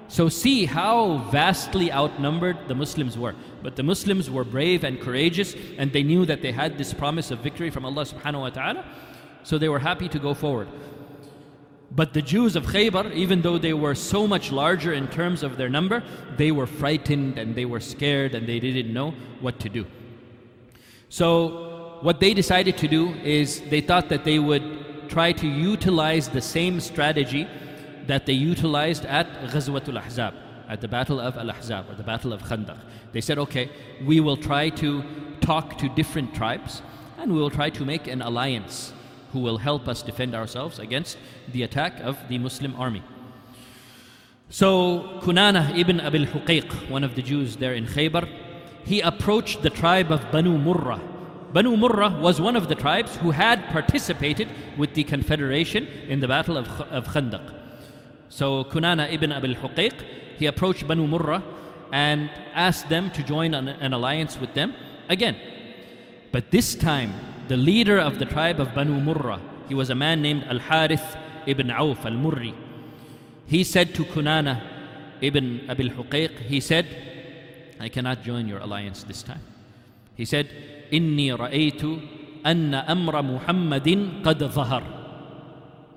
So 0.07 0.29
see 0.29 0.65
how 0.65 1.29
vastly 1.31 1.91
outnumbered 1.91 2.67
the 2.67 2.75
Muslims 2.75 3.17
were. 3.17 3.35
But 3.61 3.75
the 3.75 3.83
Muslims 3.83 4.29
were 4.29 4.43
brave 4.43 4.83
and 4.83 4.99
courageous, 4.99 5.55
and 5.77 5.91
they 5.91 6.03
knew 6.03 6.25
that 6.25 6.41
they 6.41 6.51
had 6.51 6.77
this 6.77 6.93
promise 6.93 7.31
of 7.31 7.39
victory 7.39 7.69
from 7.69 7.85
Allah 7.85 8.05
subhanahu 8.05 8.41
wa 8.41 8.49
ta'ala. 8.49 8.85
So 9.43 9.57
they 9.57 9.69
were 9.69 9.79
happy 9.79 10.07
to 10.09 10.19
go 10.19 10.33
forward. 10.33 10.67
But 11.95 12.13
the 12.13 12.21
Jews 12.21 12.55
of 12.55 12.65
Khaybar, 12.65 13.13
even 13.13 13.41
though 13.41 13.59
they 13.59 13.73
were 13.73 13.93
so 13.93 14.27
much 14.27 14.51
larger 14.51 14.93
in 14.93 15.07
terms 15.07 15.43
of 15.43 15.57
their 15.57 15.69
number, 15.69 16.03
they 16.37 16.51
were 16.51 16.65
frightened 16.65 17.37
and 17.37 17.53
they 17.53 17.65
were 17.65 17.79
scared 17.79 18.33
and 18.33 18.47
they 18.47 18.59
didn't 18.59 18.91
know 18.91 19.13
what 19.41 19.59
to 19.59 19.69
do. 19.69 19.85
So, 21.09 21.99
what 22.01 22.19
they 22.19 22.33
decided 22.33 22.77
to 22.79 22.87
do 22.87 23.13
is 23.23 23.61
they 23.69 23.79
thought 23.79 24.09
that 24.09 24.23
they 24.23 24.39
would 24.39 25.07
try 25.07 25.31
to 25.33 25.47
utilize 25.47 26.27
the 26.27 26.41
same 26.41 26.79
strategy 26.79 27.47
that 28.07 28.25
they 28.25 28.33
utilized 28.33 29.05
at 29.05 29.27
Ghazwatul 29.51 30.01
Ahzab, 30.01 30.33
at 30.67 30.81
the 30.81 30.87
Battle 30.87 31.19
of 31.19 31.37
Al 31.37 31.51
Ahzab, 31.51 31.89
or 31.89 31.95
the 31.95 32.03
Battle 32.03 32.33
of 32.33 32.41
Khandaq. 32.41 32.79
They 33.11 33.21
said, 33.21 33.37
okay, 33.37 33.69
we 34.03 34.19
will 34.19 34.37
try 34.37 34.69
to 34.69 35.03
talk 35.39 35.77
to 35.77 35.89
different 35.89 36.33
tribes 36.33 36.81
and 37.19 37.31
we 37.31 37.39
will 37.39 37.51
try 37.51 37.69
to 37.69 37.85
make 37.85 38.07
an 38.07 38.21
alliance 38.21 38.92
who 39.33 39.39
will 39.39 39.57
help 39.57 39.87
us 39.87 40.01
defend 40.01 40.33
ourselves 40.33 40.79
against 40.79 41.17
the 41.51 41.63
attack 41.63 41.99
of 41.99 42.17
the 42.29 42.37
Muslim 42.37 42.75
army. 42.75 43.03
So 44.49 45.19
Kunana 45.21 45.75
ibn 45.77 45.99
Abil 45.99 46.27
Huqayq, 46.27 46.89
one 46.89 47.03
of 47.03 47.15
the 47.15 47.23
Jews 47.23 47.57
there 47.57 47.73
in 47.73 47.87
Khaybar, 47.87 48.29
he 48.85 49.01
approached 49.01 49.63
the 49.63 49.69
tribe 49.69 50.11
of 50.11 50.31
Banu 50.31 50.57
Murrah. 50.57 51.01
Banu 51.51 51.75
Murrah 51.75 52.19
was 52.19 52.39
one 52.39 52.55
of 52.55 52.67
the 52.67 52.75
tribes 52.75 53.15
who 53.17 53.31
had 53.31 53.65
participated 53.69 54.47
with 54.77 54.93
the 54.93 55.03
confederation 55.03 55.87
in 56.07 56.19
the 56.19 56.27
battle 56.27 56.57
of, 56.57 56.67
of 56.81 57.07
Khandaq. 57.07 57.53
So 58.29 58.63
Kunana 58.65 59.11
ibn 59.11 59.31
Abil 59.31 59.55
Huqayq, 59.55 59.93
he 60.37 60.45
approached 60.45 60.87
Banu 60.87 61.07
Murrah 61.07 61.41
and 61.91 62.29
asked 62.53 62.89
them 62.89 63.09
to 63.11 63.23
join 63.23 63.53
an, 63.53 63.67
an 63.67 63.93
alliance 63.93 64.39
with 64.39 64.53
them 64.53 64.75
again. 65.09 65.35
But 66.31 66.51
this 66.51 66.75
time 66.75 67.13
the 67.47 67.57
leader 67.57 67.99
of 67.99 68.19
the 68.19 68.25
tribe 68.25 68.59
of 68.59 68.73
Banu 68.73 68.99
Murrah. 68.99 69.39
He 69.67 69.75
was 69.75 69.89
a 69.89 69.95
man 69.95 70.21
named 70.21 70.43
Al 70.45 70.59
Harith 70.59 71.17
ibn 71.45 71.71
Auf 71.71 72.05
al 72.05 72.13
Murri. 72.13 72.53
He 73.45 73.63
said 73.63 73.93
to 73.95 74.05
Kunana 74.05 74.61
ibn 75.21 75.69
Abil 75.69 75.89
Huqayq, 75.89 76.39
he 76.39 76.59
said, 76.59 76.87
I 77.79 77.89
cannot 77.89 78.23
join 78.23 78.47
your 78.47 78.59
alliance 78.59 79.03
this 79.03 79.23
time. 79.23 79.41
He 80.15 80.25
said, 80.25 80.49
Inni 80.91 81.27
ra'aytu 81.35 82.07
anna 82.45 82.85
amra 82.87 83.23
Muhammadin 83.23 84.23
qad 84.23 84.39
zahar. 84.51 84.83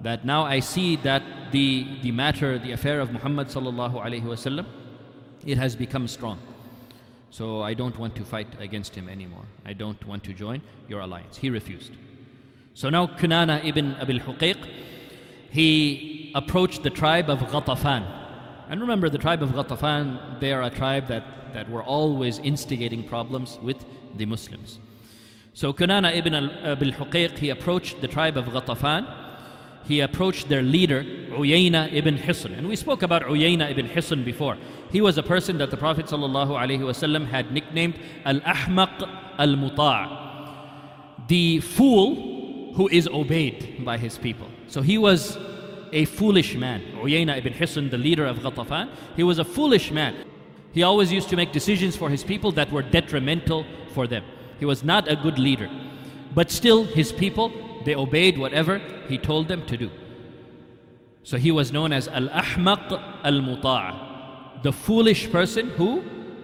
That 0.00 0.24
now 0.24 0.44
I 0.44 0.60
see 0.60 0.96
that 0.96 1.22
the, 1.52 1.86
the 2.02 2.12
matter, 2.12 2.58
the 2.58 2.72
affair 2.72 3.00
of 3.00 3.12
Muhammad 3.12 3.48
sallallahu 3.48 3.94
alayhi 3.94 4.22
wasallam, 4.22 4.66
it 5.44 5.58
has 5.58 5.76
become 5.76 6.08
strong. 6.08 6.38
So 7.37 7.61
I 7.61 7.75
don't 7.75 7.99
want 7.99 8.14
to 8.16 8.25
fight 8.25 8.49
against 8.61 8.95
him 8.95 9.11
anymore. 9.11 9.45
I 9.66 9.75
don't 9.75 10.02
want 10.07 10.25
to 10.25 10.33
join 10.33 10.62
your 10.88 11.00
alliance. 11.00 11.37
He 11.37 11.50
refused. 11.50 11.93
So 12.73 12.88
now 12.88 13.07
Kunana 13.07 13.62
ibn 13.62 13.95
Abil 13.97 14.21
Huqayq, 14.21 14.57
he 15.50 16.33
approached 16.35 16.83
the 16.83 16.88
tribe 16.88 17.28
of 17.28 17.40
Ghatafan. 17.40 18.07
And 18.71 18.81
remember, 18.81 19.11
the 19.11 19.19
tribe 19.19 19.43
of 19.43 19.50
Ghatafan, 19.50 20.40
they 20.40 20.50
are 20.55 20.62
a 20.62 20.71
tribe 20.71 21.09
that, 21.09 21.52
that 21.52 21.69
were 21.69 21.83
always 21.83 22.38
instigating 22.38 23.07
problems 23.07 23.59
with 23.61 23.85
the 24.16 24.25
Muslims. 24.25 24.78
So 25.52 25.75
Kunana 25.75 26.16
ibn 26.16 26.35
Abil 26.35 26.93
Huqayq, 26.93 27.37
he 27.37 27.50
approached 27.50 28.00
the 28.00 28.09
tribe 28.09 28.38
of 28.38 28.47
Ghatafan. 28.47 29.02
He 29.87 30.00
approached 30.00 30.49
their 30.49 30.62
leader, 30.62 31.05
Uyayna 31.05 31.93
ibn 31.93 32.19
Hisn. 32.19 32.57
And 32.57 32.69
we 32.69 32.76
spoke 32.76 33.02
about 33.02 33.23
Uyayna 33.23 33.71
ibn 33.71 33.88
Hisn 33.88 34.25
before. 34.25 34.57
He 34.90 35.00
was 35.00 35.19
a 35.19 35.23
person 35.23 35.59
that 35.59 35.71
the 35.71 35.76
Prophet 35.76 36.07
ﷺ 36.07 37.28
had 37.28 37.52
nicknamed 37.52 37.99
Al 38.25 38.40
Ahmaq 38.40 39.09
Al 39.38 39.57
Muta', 39.57 41.26
the 41.28 41.61
fool 41.61 42.73
who 42.75 42.88
is 42.88 43.07
obeyed 43.09 43.85
by 43.85 43.97
his 43.97 44.19
people. 44.19 44.49
So 44.69 44.83
he 44.83 44.99
was 44.99 45.38
a 45.93 46.05
foolish 46.05 46.57
man. 46.57 46.83
Uyayna 46.97 47.38
ibn 47.38 47.52
Hisn, 47.52 47.90
the 47.90 47.99
leader 47.99 48.26
of 48.26 48.38
Ghatafan, 48.38 48.90
he 49.14 49.23
was 49.23 49.38
a 49.38 49.45
foolish 49.45 49.90
man. 49.90 50.14
He 50.73 50.83
always 50.83 51.12
used 51.12 51.28
to 51.31 51.37
make 51.37 51.52
decisions 51.52 51.97
for 51.97 52.11
his 52.11 52.23
people 52.25 52.52
that 52.52 52.71
were 52.71 52.83
detrimental 52.83 53.64
for 53.95 54.07
them. 54.07 54.25
He 54.59 54.64
was 54.64 54.85
not 54.85 55.09
a 55.09 55.16
good 55.16 55.38
leader. 55.38 55.71
But 56.35 56.50
still, 56.50 56.85
his 56.85 57.12
people, 57.12 57.50
they 57.87 57.95
obeyed 57.95 58.37
whatever 58.37 58.81
he 59.09 59.16
told 59.16 59.47
them 59.47 59.64
to 59.66 59.76
do. 59.76 59.90
So 61.23 61.38
he 61.38 61.52
was 61.52 61.73
known 61.73 61.93
as 61.93 62.09
Al 62.09 62.28
Ahmaq 62.28 62.90
Al 63.25 63.40
Muta'a, 63.49 64.62
the 64.62 64.73
foolish 64.73 65.31
person 65.31 65.71
who 65.71 66.02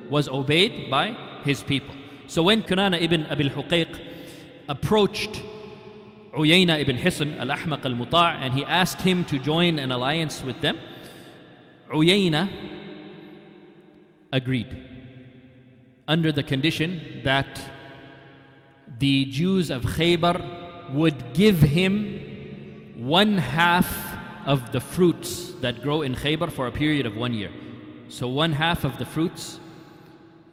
was 0.08 0.28
obeyed 0.28 0.88
by 0.88 1.16
his 1.44 1.62
people. 1.64 1.94
So 2.28 2.44
when 2.44 2.62
Kunana 2.62 3.02
ibn 3.02 3.26
Abil 3.26 3.50
Huqayq 3.50 4.00
approached 4.68 5.42
Uyayna 6.32 6.80
ibn 6.80 6.96
Hisn 6.96 7.36
al 7.38 7.48
Ahmaq 7.48 7.84
al 7.84 7.96
Muta' 7.96 8.38
and 8.40 8.54
he 8.54 8.64
asked 8.64 9.00
him 9.00 9.24
to 9.24 9.38
join 9.38 9.80
an 9.80 9.90
alliance 9.90 10.42
with 10.44 10.60
them, 10.60 10.78
Uyayna 11.90 12.48
agreed 14.32 14.70
under 16.06 16.30
the 16.30 16.44
condition 16.44 17.20
that 17.24 17.60
the 18.98 19.24
Jews 19.24 19.70
of 19.70 19.82
Khaybar 19.82 20.61
would 20.92 21.34
give 21.34 21.60
him 21.60 22.92
one 22.96 23.38
half 23.38 24.12
of 24.46 24.72
the 24.72 24.80
fruits 24.80 25.52
that 25.60 25.82
grow 25.82 26.02
in 26.02 26.14
Khaybar 26.14 26.50
for 26.50 26.66
a 26.66 26.72
period 26.72 27.06
of 27.06 27.16
one 27.16 27.32
year. 27.34 27.50
So, 28.08 28.28
one 28.28 28.52
half 28.52 28.84
of 28.84 28.98
the 28.98 29.06
fruits 29.06 29.58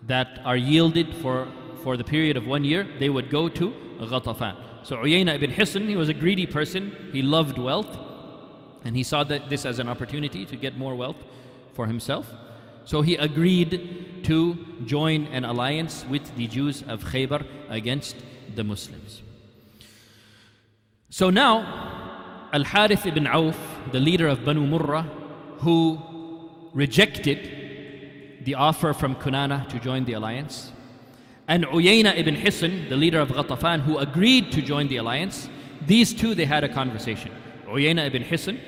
that 0.07 0.39
are 0.45 0.55
yielded 0.55 1.13
for, 1.15 1.47
for 1.83 1.97
the 1.97 2.03
period 2.03 2.37
of 2.37 2.47
one 2.47 2.63
year, 2.63 2.87
they 2.99 3.09
would 3.09 3.29
go 3.29 3.49
to 3.49 3.73
Ghatafan. 3.99 4.55
So, 4.83 4.97
Uyayna 4.97 5.35
ibn 5.35 5.51
Hisn, 5.51 5.87
he 5.87 5.97
was 5.97 6.09
a 6.09 6.13
greedy 6.13 6.45
person, 6.45 7.09
he 7.11 7.21
loved 7.21 7.57
wealth, 7.57 7.97
and 8.85 8.95
he 8.95 9.03
saw 9.03 9.23
that 9.25 9.49
this 9.49 9.65
as 9.65 9.79
an 9.79 9.89
opportunity 9.89 10.45
to 10.45 10.55
get 10.55 10.77
more 10.77 10.95
wealth 10.95 11.21
for 11.73 11.85
himself. 11.85 12.31
So, 12.85 13.01
he 13.01 13.15
agreed 13.15 14.23
to 14.23 14.65
join 14.85 15.25
an 15.27 15.43
alliance 15.43 16.05
with 16.09 16.35
the 16.35 16.47
Jews 16.47 16.83
of 16.87 17.03
Khaybar 17.03 17.45
against 17.69 18.15
the 18.55 18.63
Muslims. 18.63 19.21
So 21.11 21.31
now, 21.31 22.49
Al 22.53 22.63
Harith 22.63 23.07
ibn 23.07 23.25
Auf, 23.25 23.57
the 23.91 23.99
leader 23.99 24.27
of 24.27 24.45
Banu 24.45 24.67
Murrah, 24.67 25.09
who 25.57 25.99
rejected 26.73 28.45
the 28.45 28.53
offer 28.53 28.93
from 28.93 29.15
Kunana 29.15 29.67
to 29.69 29.79
join 29.79 30.05
the 30.05 30.13
alliance, 30.13 30.71
and 31.47 31.65
Uyayna 31.65 32.15
ibn 32.15 32.35
Hisn, 32.35 32.89
the 32.89 32.95
leader 32.95 33.19
of 33.19 33.29
Ghatafan, 33.29 33.81
who 33.81 33.97
agreed 33.97 34.51
to 34.51 34.61
join 34.61 34.87
the 34.87 34.97
alliance, 34.97 35.49
these 35.87 36.13
two 36.13 36.35
they 36.35 36.45
had 36.45 36.63
a 36.63 36.69
conversation. 36.69 37.31
Uyayna 37.65 38.05
ibn 38.05 38.23
Hisn 38.23 38.59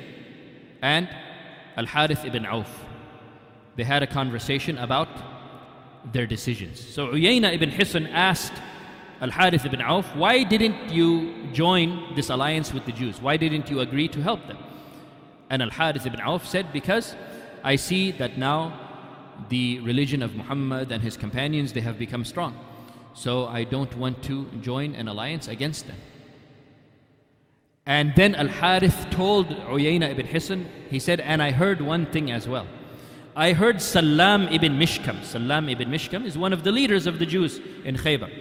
and 0.82 1.08
Al 1.78 1.86
Harith 1.86 2.26
ibn 2.26 2.48
Auf. 2.48 2.86
They 3.76 3.84
had 3.84 4.02
a 4.02 4.08
conversation 4.08 4.80
about 4.80 5.10
their 6.12 6.26
decisions. 6.26 6.80
So 6.80 7.10
Uyayna 7.10 7.54
ibn 7.54 7.70
Hisn 7.70 8.10
asked 8.12 8.54
Al 9.22 9.30
Harith 9.30 9.66
ibn 9.66 9.82
Auf, 9.84 10.16
why 10.16 10.44
didn't 10.44 10.92
you 10.92 11.34
join 11.54 12.16
this 12.16 12.30
alliance 12.32 12.74
with 12.74 12.86
the 12.86 12.92
Jews? 12.92 13.22
Why 13.22 13.38
didn't 13.38 13.70
you 13.70 13.80
agree 13.80 14.08
to 14.08 14.22
help 14.22 14.48
them? 14.48 14.58
And 15.52 15.62
Al 15.62 15.70
Harith 15.70 16.08
ibn 16.08 16.20
Auf 16.22 16.48
said, 16.48 16.74
Because 16.74 17.16
I 17.64 17.76
see 17.76 18.12
that 18.14 18.40
now 18.40 18.74
the 19.50 19.80
religion 19.82 20.24
of 20.24 20.36
Muhammad 20.36 20.92
and 20.92 21.04
his 21.04 21.18
companions 21.18 21.74
they 21.74 21.82
have 21.82 22.00
become 22.00 22.26
strong. 22.26 22.58
So 23.14 23.46
I 23.46 23.64
don't 23.64 23.96
want 23.96 24.24
to 24.24 24.46
join 24.62 24.96
an 24.96 25.08
alliance 25.08 25.48
against 25.48 25.86
them. 25.86 25.98
And 27.86 28.14
then 28.16 28.34
Al 28.34 28.48
Harith 28.48 29.08
told 29.12 29.50
Uyayna 29.50 30.10
ibn 30.10 30.26
Hisn, 30.26 30.66
he 30.90 30.98
said, 30.98 31.20
and 31.20 31.44
I 31.44 31.52
heard 31.52 31.82
one 31.82 32.08
thing 32.08 32.32
as 32.32 32.48
well. 32.48 32.68
I 33.36 33.54
heard 33.54 33.82
Salam 33.82 34.48
ibn 34.48 34.80
Mishkam. 34.80 35.24
Salam 35.24 35.70
ibn 35.70 35.90
Mishkam 35.90 36.26
is 36.26 36.38
one 36.38 36.54
of 36.54 36.64
the 36.64 36.72
leaders 36.72 37.06
of 37.06 37.20
the 37.20 37.26
Jews 37.26 37.60
in 37.86 37.98
Khaybar. 37.98 38.32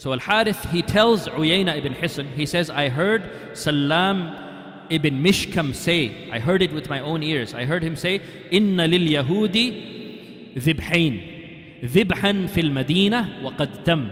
So 0.00 0.14
Al 0.14 0.18
Harith, 0.18 0.64
he 0.70 0.80
tells 0.80 1.28
Uyayna 1.28 1.76
ibn 1.76 1.92
Hisn, 1.92 2.32
he 2.32 2.46
says, 2.46 2.70
I 2.70 2.88
heard 2.88 3.22
Salam 3.52 4.86
ibn 4.88 5.22
Mishkam 5.22 5.74
say, 5.74 6.30
I 6.30 6.38
heard 6.38 6.62
it 6.62 6.72
with 6.72 6.88
my 6.88 7.00
own 7.00 7.22
ears. 7.22 7.52
I 7.52 7.66
heard 7.66 7.82
him 7.82 7.96
say, 7.96 8.22
Inna 8.50 8.86
lil 8.86 9.06
Yahudi 9.22 10.54
dhibhain, 10.56 11.82
dhibhan 11.82 12.48
fil 12.48 12.70
Medina 12.70 13.40
wa 13.42 13.50
qad 13.50 13.84
tam, 13.84 14.10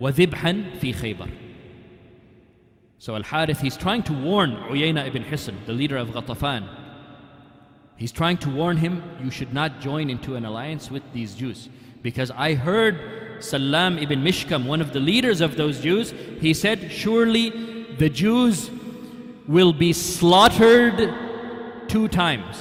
wa 0.00 0.10
dhibhan 0.10 0.74
fi 0.78 0.94
Khaybar. 0.94 1.30
So 2.98 3.14
Al 3.14 3.24
Harith, 3.24 3.60
he's 3.60 3.76
trying 3.76 4.04
to 4.04 4.14
warn 4.14 4.52
Uyayna 4.70 5.06
ibn 5.06 5.22
Hisn, 5.22 5.66
the 5.66 5.74
leader 5.74 5.98
of 5.98 6.08
Ghatafan. 6.08 6.66
He's 7.98 8.10
trying 8.10 8.38
to 8.38 8.48
warn 8.48 8.78
him, 8.78 9.02
you 9.22 9.30
should 9.30 9.52
not 9.52 9.82
join 9.82 10.08
into 10.08 10.34
an 10.36 10.46
alliance 10.46 10.90
with 10.90 11.02
these 11.12 11.34
Jews. 11.34 11.68
Because 12.00 12.30
I 12.30 12.54
heard 12.54 13.23
Salam 13.44 13.98
ibn 13.98 14.22
Mishkam, 14.24 14.64
one 14.64 14.80
of 14.80 14.92
the 14.92 15.00
leaders 15.00 15.40
of 15.40 15.56
those 15.56 15.80
Jews, 15.80 16.14
he 16.40 16.54
said, 16.54 16.90
Surely 16.90 17.50
the 17.98 18.08
Jews 18.08 18.70
will 19.46 19.72
be 19.72 19.92
slaughtered 19.92 21.12
two 21.86 22.08
times. 22.08 22.56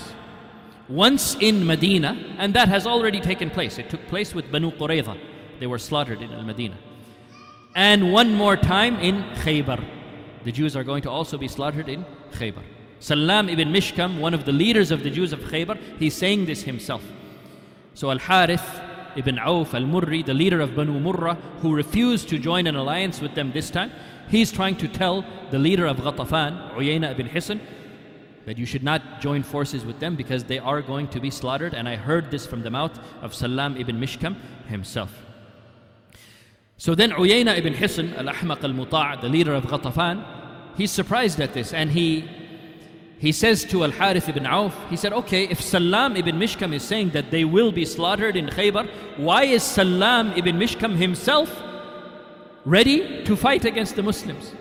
Once 0.89 1.35
in 1.39 1.65
Medina, 1.65 2.35
and 2.37 2.53
that 2.53 2.67
has 2.67 2.85
already 2.85 3.21
taken 3.21 3.49
place. 3.49 3.77
It 3.79 3.89
took 3.89 4.05
place 4.07 4.35
with 4.35 4.51
Banu 4.51 4.71
Qurayza. 4.71 5.17
They 5.59 5.67
were 5.67 5.79
slaughtered 5.79 6.21
in 6.21 6.31
Al 6.33 6.43
Medina. 6.43 6.77
And 7.75 8.11
one 8.11 8.33
more 8.33 8.57
time 8.57 8.99
in 8.99 9.23
Khaybar. 9.35 9.83
The 10.43 10.51
Jews 10.51 10.75
are 10.75 10.83
going 10.83 11.01
to 11.03 11.09
also 11.09 11.37
be 11.37 11.47
slaughtered 11.47 11.87
in 11.87 12.05
Khaybar. 12.33 12.63
Salam 12.99 13.47
ibn 13.47 13.71
Mishkam, 13.71 14.19
one 14.19 14.33
of 14.33 14.43
the 14.43 14.51
leaders 14.51 14.91
of 14.91 15.03
the 15.03 15.09
Jews 15.09 15.31
of 15.31 15.39
Khaybar, 15.39 15.79
he's 15.97 16.13
saying 16.13 16.45
this 16.45 16.63
himself. 16.63 17.03
So 17.93 18.11
Al 18.11 18.19
Harith 18.19 18.81
ibn 19.15 19.39
Auf 19.39 19.73
al 19.73 19.83
Murri, 19.83 20.25
the 20.25 20.33
leader 20.33 20.59
of 20.61 20.75
Banu 20.75 20.99
Murrah, 20.99 21.37
who 21.61 21.73
refused 21.73 22.29
to 22.29 22.37
join 22.37 22.67
an 22.67 22.75
alliance 22.75 23.21
with 23.21 23.35
them 23.35 23.51
this 23.51 23.69
time, 23.69 23.91
he's 24.29 24.51
trying 24.51 24.75
to 24.77 24.87
tell 24.87 25.25
the 25.51 25.59
leader 25.59 25.85
of 25.85 25.97
Ghatafan, 25.97 26.73
Uyayna 26.73 27.11
ibn 27.11 27.27
Hisn, 27.27 27.59
that 28.45 28.57
you 28.57 28.65
should 28.65 28.83
not 28.83 29.21
join 29.21 29.43
forces 29.43 29.85
with 29.85 29.99
them 29.99 30.15
because 30.15 30.43
they 30.43 30.59
are 30.59 30.81
going 30.81 31.07
to 31.09 31.19
be 31.19 31.29
slaughtered. 31.29 31.73
And 31.73 31.87
I 31.87 31.95
heard 31.95 32.29
this 32.31 32.45
from 32.45 32.61
the 32.61 32.69
mouth 32.69 32.99
of 33.21 33.33
Salam 33.33 33.77
ibn 33.77 33.99
Mishkam 33.99 34.35
himself. 34.67 35.11
So 36.77 36.95
then 36.95 37.11
Uyayna 37.11 37.57
ibn 37.57 37.73
Hisn, 37.73 38.17
al 38.17 38.33
Ahmaq 38.33 38.63
al 38.63 38.73
Muta', 38.73 39.21
the 39.21 39.29
leader 39.29 39.53
of 39.53 39.63
Ghatafan, 39.65 40.25
he's 40.75 40.91
surprised 40.91 41.39
at 41.39 41.53
this 41.53 41.73
and 41.73 41.91
he 41.91 42.29
he 43.23 43.31
says 43.31 43.63
to 43.63 43.85
Al 43.85 43.91
Harith 43.91 44.27
ibn 44.27 44.45
Auf, 44.45 44.75
he 44.89 44.97
said, 44.97 45.13
Okay, 45.13 45.45
if 45.45 45.61
Salam 45.61 46.17
ibn 46.17 46.37
Mishkam 46.37 46.73
is 46.73 46.83
saying 46.83 47.11
that 47.11 47.31
they 47.31 47.45
will 47.45 47.71
be 47.71 47.85
slaughtered 47.85 48.35
in 48.35 48.47
Khaybar, 48.47 48.89
why 49.15 49.45
is 49.45 49.63
Salam 49.63 50.33
ibn 50.35 50.57
Mishkam 50.57 50.97
himself 50.97 51.49
ready 52.65 53.23
to 53.23 53.37
fight 53.37 53.63
against 53.63 53.95
the 53.95 54.03
Muslims? 54.03 54.51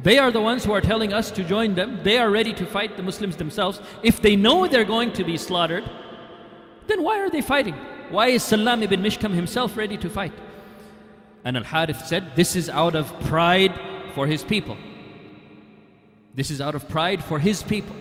They 0.00 0.20
are 0.20 0.30
the 0.30 0.40
ones 0.40 0.64
who 0.64 0.72
are 0.72 0.80
telling 0.80 1.12
us 1.12 1.32
to 1.32 1.42
join 1.42 1.74
them. 1.74 1.98
They 2.04 2.16
are 2.18 2.30
ready 2.30 2.52
to 2.52 2.64
fight 2.64 2.96
the 2.96 3.02
Muslims 3.02 3.34
themselves. 3.38 3.80
If 4.04 4.22
they 4.22 4.36
know 4.36 4.68
they're 4.68 4.84
going 4.84 5.12
to 5.14 5.24
be 5.24 5.36
slaughtered, 5.36 5.82
then 6.86 7.02
why 7.02 7.18
are 7.18 7.28
they 7.28 7.42
fighting? 7.42 7.74
Why 8.10 8.28
is 8.28 8.44
Salam 8.44 8.84
ibn 8.84 9.02
Mishkam 9.02 9.34
himself 9.34 9.76
ready 9.76 9.96
to 9.96 10.08
fight? 10.08 10.32
And 11.42 11.56
Al 11.56 11.64
Harith 11.64 12.06
said, 12.06 12.36
This 12.36 12.54
is 12.54 12.68
out 12.68 12.94
of 12.94 13.12
pride 13.22 13.74
for 14.14 14.28
his 14.28 14.44
people. 14.44 14.76
This 16.36 16.50
is 16.50 16.60
out 16.60 16.74
of 16.74 16.86
pride 16.86 17.24
for 17.24 17.38
his 17.38 17.62
people. 17.62 17.96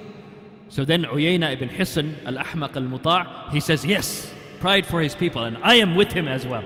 So 0.67 0.83
then 0.83 1.03
Uyayna 1.03 1.53
ibn 1.53 1.69
Hisn 1.69 2.15
al-Ahmaq 2.25 2.75
al-Muta' 2.75 3.49
he 3.51 3.61
says, 3.61 3.85
yes, 3.85 4.29
pride 4.59 4.85
for 4.85 5.01
his 5.01 5.15
people, 5.15 5.45
and 5.45 5.57
I 5.63 5.75
am 5.75 5.95
with 5.95 6.11
him 6.11 6.27
as 6.27 6.45
well. 6.45 6.63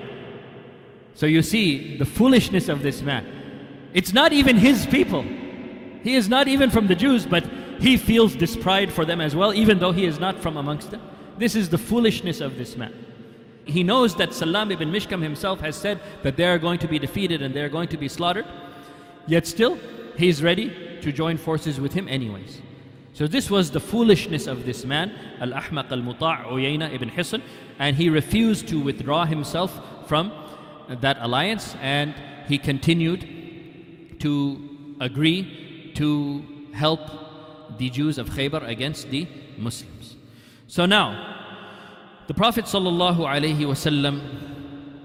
So 1.14 1.26
you 1.26 1.42
see 1.42 1.96
the 1.96 2.04
foolishness 2.04 2.68
of 2.68 2.82
this 2.82 3.02
man. 3.02 3.24
It's 3.94 4.12
not 4.12 4.32
even 4.32 4.56
his 4.56 4.84
people. 4.86 5.22
He 6.02 6.16
is 6.16 6.28
not 6.28 6.48
even 6.48 6.70
from 6.70 6.88
the 6.88 6.96
Jews, 6.96 7.24
but 7.24 7.44
he 7.78 7.96
feels 7.96 8.36
this 8.36 8.56
pride 8.56 8.92
for 8.92 9.04
them 9.04 9.20
as 9.20 9.36
well, 9.36 9.54
even 9.54 9.78
though 9.78 9.92
he 9.92 10.06
is 10.06 10.18
not 10.18 10.40
from 10.40 10.56
amongst 10.56 10.90
them. 10.90 11.02
This 11.38 11.54
is 11.54 11.68
the 11.68 11.78
foolishness 11.78 12.40
of 12.40 12.58
this 12.58 12.76
man. 12.76 12.92
He 13.64 13.84
knows 13.84 14.16
that 14.16 14.34
Salam 14.34 14.72
ibn 14.72 14.90
Mishkam 14.90 15.22
himself 15.22 15.60
has 15.60 15.76
said 15.76 16.00
that 16.24 16.36
they 16.36 16.46
are 16.46 16.58
going 16.58 16.80
to 16.80 16.88
be 16.88 16.98
defeated 16.98 17.42
and 17.42 17.54
they 17.54 17.60
are 17.60 17.68
going 17.68 17.88
to 17.88 17.96
be 17.96 18.08
slaughtered, 18.08 18.46
yet 19.28 19.46
still 19.46 19.78
he 20.16 20.28
is 20.28 20.42
ready 20.42 20.89
to 21.02 21.12
join 21.12 21.36
forces 21.36 21.80
with 21.80 21.92
him 21.92 22.08
anyways. 22.08 22.60
So 23.12 23.26
this 23.26 23.50
was 23.50 23.70
the 23.70 23.80
foolishness 23.80 24.46
of 24.46 24.64
this 24.64 24.84
man, 24.84 25.12
Al-Ahmaq 25.40 25.90
al-Muta' 25.90 26.44
Uyayna 26.46 26.92
ibn 26.94 27.10
Hisn, 27.10 27.42
and 27.78 27.96
he 27.96 28.08
refused 28.08 28.68
to 28.68 28.80
withdraw 28.80 29.24
himself 29.24 29.80
from 30.06 30.32
that 30.88 31.18
alliance 31.20 31.74
and 31.80 32.14
he 32.48 32.58
continued 32.58 34.20
to 34.20 34.96
agree 35.00 35.92
to 35.94 36.44
help 36.72 37.00
the 37.78 37.90
Jews 37.90 38.18
of 38.18 38.30
Khaybar 38.30 38.66
against 38.66 39.10
the 39.10 39.26
Muslims. 39.56 40.16
So 40.66 40.86
now, 40.86 41.36
the 42.26 42.34
Prophet 42.34 42.64
wasallam, 42.64 44.20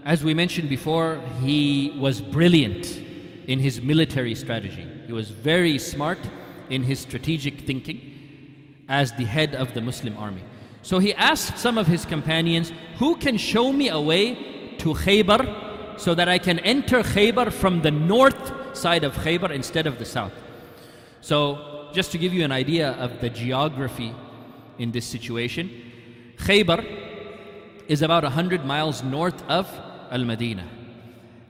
as 0.06 0.24
we 0.24 0.34
mentioned 0.34 0.70
before, 0.70 1.22
he 1.42 1.94
was 1.98 2.22
brilliant 2.22 3.02
in 3.48 3.60
his 3.60 3.82
military 3.82 4.36
strategy. 4.36 4.88
He 5.06 5.14
was 5.14 5.30
very 5.30 5.78
smart 5.78 6.20
in 6.70 6.84
his 6.84 7.00
strategic 7.00 7.62
thinking 7.62 8.00
as 8.90 9.12
the 9.14 9.26
head 9.26 9.56
of 9.56 9.74
the 9.74 9.82
Muslim 9.82 10.18
army. 10.18 10.44
So 10.82 11.00
he 11.00 11.14
asked 11.16 11.58
some 11.58 11.78
of 11.78 11.88
his 11.88 12.06
companions, 12.06 12.72
Who 12.98 13.16
can 13.16 13.38
show 13.38 13.72
me 13.72 13.90
a 13.90 14.00
way 14.00 14.36
to 14.80 14.94
Khaybar 14.94 16.00
so 16.00 16.14
that 16.14 16.30
I 16.30 16.38
can 16.38 16.60
enter 16.60 17.02
Khaybar 17.02 17.52
from 17.52 17.82
the 17.82 17.92
north 17.92 18.78
side 18.78 19.04
of 19.04 19.16
Khaybar 19.16 19.52
instead 19.52 19.88
of 19.88 19.98
the 19.98 20.06
south? 20.06 20.34
So 21.22 21.90
just 21.94 22.12
to 22.12 22.18
give 22.18 22.34
you 22.34 22.44
an 22.44 22.52
idea 22.52 22.92
of 22.92 23.20
the 23.22 23.30
geography 23.30 24.14
in 24.78 24.92
this 24.92 25.06
situation, 25.06 25.72
Khaybar 26.38 26.86
is 27.88 28.02
about 28.02 28.24
100 28.24 28.66
miles 28.66 29.04
north 29.04 29.42
of 29.50 29.68
Al 30.12 30.24
Madinah. 30.24 30.68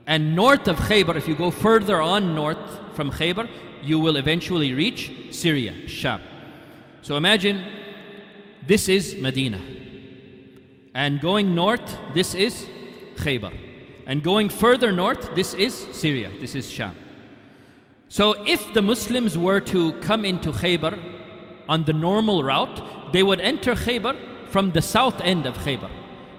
And 0.06 0.36
north 0.36 0.68
of 0.68 0.76
Khaybar, 0.76 1.16
if 1.16 1.26
you 1.26 1.34
go 1.34 1.50
further 1.50 2.00
on 2.00 2.34
north 2.34 2.80
from 2.96 3.10
Khaybar, 3.10 3.48
you 3.82 4.00
will 4.00 4.16
eventually 4.16 4.72
reach 4.72 5.12
Syria, 5.30 5.86
Sham. 5.86 6.20
So 7.02 7.16
imagine 7.16 7.64
this 8.66 8.88
is 8.88 9.14
Medina. 9.16 9.60
And 10.94 11.20
going 11.20 11.54
north, 11.54 11.98
this 12.14 12.34
is 12.34 12.66
Khaybar. 13.16 13.52
And 14.06 14.22
going 14.22 14.48
further 14.48 14.90
north, 14.90 15.34
this 15.34 15.54
is 15.54 15.74
Syria, 15.92 16.30
this 16.40 16.54
is 16.54 16.68
Sham. 16.68 16.96
So 18.08 18.32
if 18.46 18.72
the 18.72 18.82
Muslims 18.82 19.36
were 19.36 19.60
to 19.60 19.92
come 20.00 20.24
into 20.24 20.50
Khaybar 20.52 20.98
on 21.68 21.84
the 21.84 21.92
normal 21.92 22.42
route, 22.42 23.12
they 23.12 23.22
would 23.22 23.40
enter 23.40 23.74
Khaybar 23.74 24.16
from 24.48 24.72
the 24.72 24.82
south 24.82 25.20
end 25.20 25.44
of 25.44 25.56
Khaybar. 25.58 25.90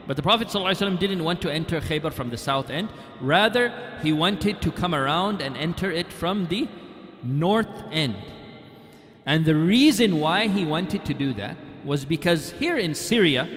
But 0.08 0.15
the 0.15 0.24
Prophet 0.24 0.48
ﷺ 0.48 1.00
didn't 1.00 1.24
want 1.24 1.41
to 1.41 1.52
enter 1.52 1.82
Khaybar 1.82 2.13
from 2.13 2.30
the 2.30 2.38
south 2.38 2.70
end. 2.70 2.89
Rather, 3.20 3.74
he 4.02 4.13
wanted 4.13 4.62
to 4.62 4.72
come 4.72 4.96
around 4.96 5.41
and 5.41 5.58
enter 5.58 5.91
it 5.91 6.13
from 6.13 6.48
the 6.48 6.70
north 7.22 7.84
end. 7.91 8.15
And 9.26 9.43
the 9.43 9.56
reason 9.56 10.22
why 10.22 10.48
he 10.48 10.65
wanted 10.65 11.04
to 11.06 11.13
do 11.13 11.34
that 11.34 11.58
was 11.84 12.06
because 12.06 12.52
here 12.52 12.78
in 12.78 12.96
Syria, 12.96 13.50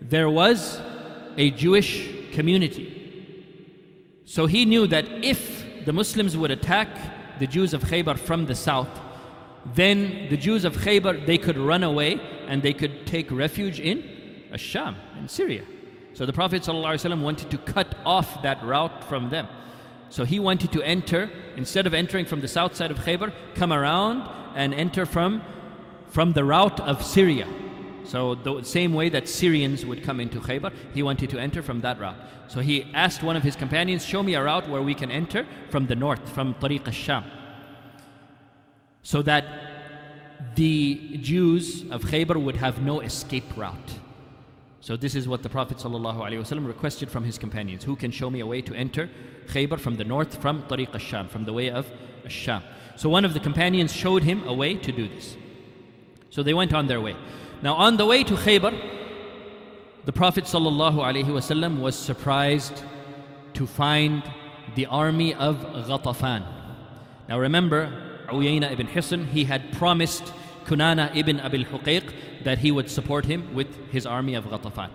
there 0.00 0.28
was 0.28 0.80
a 1.36 1.50
Jewish 1.52 2.32
community. 2.32 2.98
So 4.24 4.46
he 4.46 4.64
knew 4.64 4.88
that 4.88 5.06
if 5.24 5.84
the 5.84 5.92
Muslims 5.92 6.36
would 6.36 6.50
attack 6.50 6.88
the 7.38 7.46
Jews 7.46 7.74
of 7.74 7.84
Khaybar 7.84 8.18
from 8.18 8.46
the 8.46 8.56
south, 8.56 8.88
then 9.74 10.26
the 10.30 10.36
Jews 10.36 10.64
of 10.64 10.76
Khaybar, 10.76 11.24
they 11.26 11.38
could 11.38 11.56
run 11.56 11.84
away 11.84 12.20
and 12.48 12.60
they 12.60 12.72
could 12.72 13.06
take 13.06 13.30
refuge 13.30 13.78
in 13.78 14.11
Asham, 14.52 14.94
in 15.18 15.28
Syria. 15.28 15.64
So 16.14 16.26
the 16.26 16.32
Prophet 16.32 16.62
ﷺ 16.62 17.20
wanted 17.22 17.50
to 17.50 17.58
cut 17.58 17.96
off 18.04 18.42
that 18.42 18.62
route 18.62 19.02
from 19.04 19.30
them. 19.30 19.48
So 20.10 20.24
he 20.24 20.38
wanted 20.38 20.72
to 20.72 20.82
enter, 20.82 21.30
instead 21.56 21.86
of 21.86 21.94
entering 21.94 22.26
from 22.26 22.42
the 22.42 22.48
south 22.48 22.76
side 22.76 22.90
of 22.90 22.98
Khaybar, 22.98 23.32
come 23.54 23.72
around 23.72 24.28
and 24.54 24.74
enter 24.74 25.06
from, 25.06 25.42
from 26.08 26.34
the 26.34 26.44
route 26.44 26.80
of 26.80 27.02
Syria. 27.02 27.48
So 28.04 28.34
the 28.34 28.62
same 28.62 28.92
way 28.92 29.08
that 29.08 29.28
Syrians 29.28 29.86
would 29.86 30.02
come 30.02 30.20
into 30.20 30.38
Khaybar, 30.38 30.72
he 30.92 31.02
wanted 31.02 31.30
to 31.30 31.38
enter 31.38 31.62
from 31.62 31.80
that 31.80 31.98
route. 31.98 32.16
So 32.48 32.60
he 32.60 32.84
asked 32.92 33.22
one 33.22 33.36
of 33.36 33.42
his 33.42 33.56
companions, 33.56 34.04
show 34.04 34.22
me 34.22 34.34
a 34.34 34.42
route 34.44 34.68
where 34.68 34.82
we 34.82 34.94
can 34.94 35.10
enter 35.10 35.46
from 35.70 35.86
the 35.86 35.94
north, 35.94 36.28
from 36.30 36.54
Tariq 36.54 36.86
al-Sham. 36.86 37.24
So 39.02 39.22
that 39.22 39.44
the 40.56 41.16
Jews 41.22 41.90
of 41.90 42.02
Khaybar 42.02 42.36
would 42.36 42.56
have 42.56 42.82
no 42.82 43.00
escape 43.00 43.56
route. 43.56 44.01
So 44.82 44.96
this 44.96 45.14
is 45.14 45.28
what 45.28 45.44
the 45.44 45.48
Prophet 45.48 45.76
ﷺ 45.76 46.66
requested 46.66 47.08
from 47.08 47.22
his 47.22 47.38
companions. 47.38 47.84
Who 47.84 47.94
can 47.94 48.10
show 48.10 48.28
me 48.28 48.40
a 48.40 48.46
way 48.46 48.60
to 48.62 48.74
enter 48.74 49.08
Khaybar 49.46 49.78
from 49.78 49.94
the 49.94 50.02
north, 50.02 50.42
from 50.42 50.64
Tariq 50.64 50.92
al-Sham, 50.92 51.28
from 51.28 51.44
the 51.44 51.52
way 51.52 51.70
of 51.70 51.88
al-Sham. 52.24 52.64
So 52.96 53.08
one 53.08 53.24
of 53.24 53.32
the 53.32 53.38
companions 53.38 53.92
showed 53.94 54.24
him 54.24 54.42
a 54.44 54.52
way 54.52 54.74
to 54.74 54.90
do 54.90 55.06
this. 55.06 55.36
So 56.30 56.42
they 56.42 56.52
went 56.52 56.74
on 56.74 56.88
their 56.88 57.00
way. 57.00 57.14
Now 57.62 57.74
on 57.74 57.96
the 57.96 58.04
way 58.04 58.24
to 58.24 58.34
Khaybar, 58.34 58.76
the 60.04 60.12
Prophet 60.12 60.44
ﷺ 60.44 61.78
was 61.78 61.94
surprised 61.96 62.82
to 63.54 63.68
find 63.68 64.24
the 64.74 64.86
army 64.86 65.32
of 65.34 65.58
Ghatafan. 65.58 66.44
Now 67.28 67.38
remember, 67.38 68.26
Uyayna 68.30 68.72
ibn 68.72 68.88
Hisn, 68.88 69.28
he 69.28 69.44
had 69.44 69.70
promised 69.74 70.32
Kunana 70.64 71.14
ibn 71.14 71.38
Abil 71.38 71.66
Huqayq 71.66 72.12
that 72.44 72.58
he 72.58 72.70
would 72.70 72.90
support 72.90 73.24
him 73.24 73.54
with 73.54 73.68
his 73.90 74.06
army 74.06 74.34
of 74.34 74.44
Ghatafan. 74.44 74.90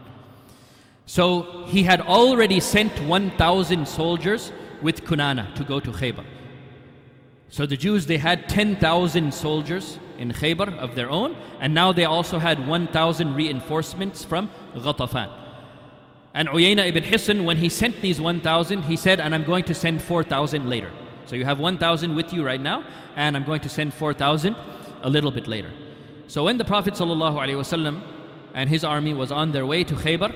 So 1.06 1.66
he 1.68 1.84
had 1.84 2.02
already 2.02 2.60
sent 2.60 2.92
1,000 3.04 3.88
soldiers 3.88 4.52
with 4.82 5.06
Kunana 5.06 5.56
to 5.56 5.64
go 5.64 5.80
to 5.80 5.92
Khaybar. 5.92 6.26
So 7.50 7.66
the 7.66 7.78
Jews, 7.78 8.06
they 8.06 8.18
had 8.18 8.50
10,000 8.50 9.34
soldiers 9.34 10.00
in 10.18 10.34
Khaybar 10.34 10.78
of 10.78 10.96
their 10.96 11.10
own, 11.10 11.36
and 11.62 11.74
now 11.74 11.94
they 11.94 12.04
also 12.04 12.40
had 12.40 12.68
1,000 12.68 13.36
reinforcements 13.36 14.26
from 14.26 14.50
Ghatafan. 14.76 15.32
And 16.34 16.50
Uyayna 16.50 16.86
ibn 16.88 17.04
Hisn, 17.04 17.46
when 17.46 17.58
he 17.58 17.70
sent 17.70 18.02
these 18.02 18.20
1,000, 18.20 18.84
he 18.84 18.98
said, 18.98 19.20
and 19.20 19.34
I'm 19.34 19.46
going 19.46 19.64
to 19.64 19.74
send 19.74 20.02
4,000 20.02 20.70
later. 20.70 20.92
So 21.26 21.36
you 21.36 21.46
have 21.46 21.60
1,000 21.60 22.16
with 22.16 22.34
you 22.34 22.46
right 22.46 22.62
now, 22.62 22.84
and 23.16 23.36
I'm 23.36 23.44
going 23.44 23.62
to 23.62 23.70
send 23.70 23.94
4,000 23.94 24.56
a 25.04 25.10
little 25.10 25.32
bit 25.32 25.48
later. 25.48 25.72
So 26.28 26.44
when 26.44 26.58
the 26.58 26.66
Prophet 26.66 26.94
ﷺ 26.94 28.02
and 28.54 28.70
his 28.70 28.84
army 28.84 29.14
was 29.14 29.32
on 29.32 29.52
their 29.54 29.66
way 29.66 29.84
to 29.86 29.96
Khaybar, 29.96 30.36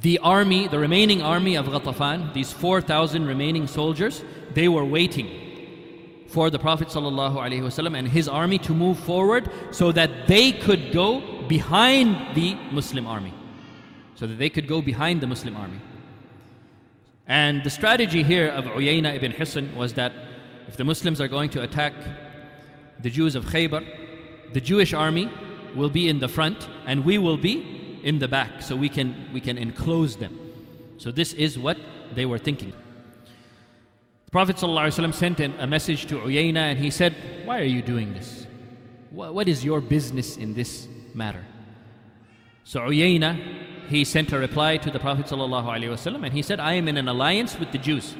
the 0.00 0.18
army, 0.18 0.68
the 0.68 0.78
remaining 0.78 1.22
army 1.22 1.56
of 1.56 1.66
Ghatafan, 1.66 2.32
these 2.32 2.52
4,000 2.52 3.26
remaining 3.26 3.66
soldiers, 3.66 4.22
they 4.52 4.68
were 4.68 4.84
waiting 4.84 5.40
for 6.28 6.50
the 6.50 6.58
Prophet 6.58 6.88
ﷺ 6.88 7.98
and 7.98 8.08
his 8.08 8.28
army 8.28 8.58
to 8.58 8.72
move 8.72 8.98
forward 8.98 9.50
so 9.70 9.92
that 9.92 10.26
they 10.26 10.52
could 10.52 10.92
go 10.92 11.20
behind 11.48 12.36
the 12.36 12.54
Muslim 12.72 13.06
army. 13.06 13.32
So 14.14 14.26
that 14.26 14.38
they 14.38 14.50
could 14.50 14.68
go 14.68 14.80
behind 14.80 15.20
the 15.20 15.26
Muslim 15.26 15.56
army. 15.56 15.80
And 17.26 17.64
the 17.64 17.70
strategy 17.70 18.22
here 18.22 18.48
of 18.48 18.64
Uyayna 18.64 19.14
ibn 19.14 19.32
Hisn 19.32 19.74
was 19.74 19.94
that 19.94 20.12
if 20.68 20.76
the 20.76 20.84
Muslims 20.84 21.20
are 21.20 21.28
going 21.28 21.50
to 21.50 21.62
attack 21.62 21.94
the 23.00 23.10
Jews 23.10 23.34
of 23.34 23.46
Khaybar, 23.46 23.84
the 24.53 24.61
Jewish 24.61 24.93
army 24.93 25.31
will 25.75 25.89
be 25.89 26.09
in 26.09 26.19
the 26.19 26.27
front 26.27 26.67
and 26.85 27.05
we 27.05 27.17
will 27.17 27.37
be 27.37 27.99
in 28.03 28.19
the 28.19 28.27
back 28.27 28.61
so 28.61 28.75
we 28.75 28.89
can, 28.89 29.29
we 29.33 29.41
can 29.41 29.57
enclose 29.57 30.15
them. 30.17 30.37
So 30.97 31.11
this 31.11 31.33
is 31.33 31.57
what 31.57 31.77
they 32.13 32.25
were 32.25 32.37
thinking. 32.37 32.73
The 34.25 34.31
Prophet 34.31 34.57
ﷺ 34.57 35.13
sent 35.13 35.39
a 35.39 35.67
message 35.67 36.05
to 36.07 36.19
Uyayna 36.19 36.57
and 36.57 36.79
he 36.79 36.91
said, 36.91 37.15
Why 37.45 37.59
are 37.59 37.63
you 37.65 37.81
doing 37.81 38.13
this? 38.13 38.45
What 39.11 39.47
is 39.47 39.65
your 39.65 39.81
business 39.81 40.37
in 40.37 40.53
this 40.53 40.87
matter? 41.13 41.43
So 42.63 42.81
Uyayna, 42.81 43.87
he 43.89 44.05
sent 44.05 44.31
a 44.31 44.37
reply 44.37 44.77
to 44.77 44.91
the 44.91 44.99
Prophet 44.99 45.25
ﷺ 45.25 46.23
and 46.23 46.33
he 46.33 46.43
said, 46.43 46.59
I 46.59 46.73
am 46.73 46.87
in 46.87 46.97
an 46.97 47.07
alliance 47.07 47.57
with 47.57 47.71
the 47.71 47.79
Jews. 47.79 48.15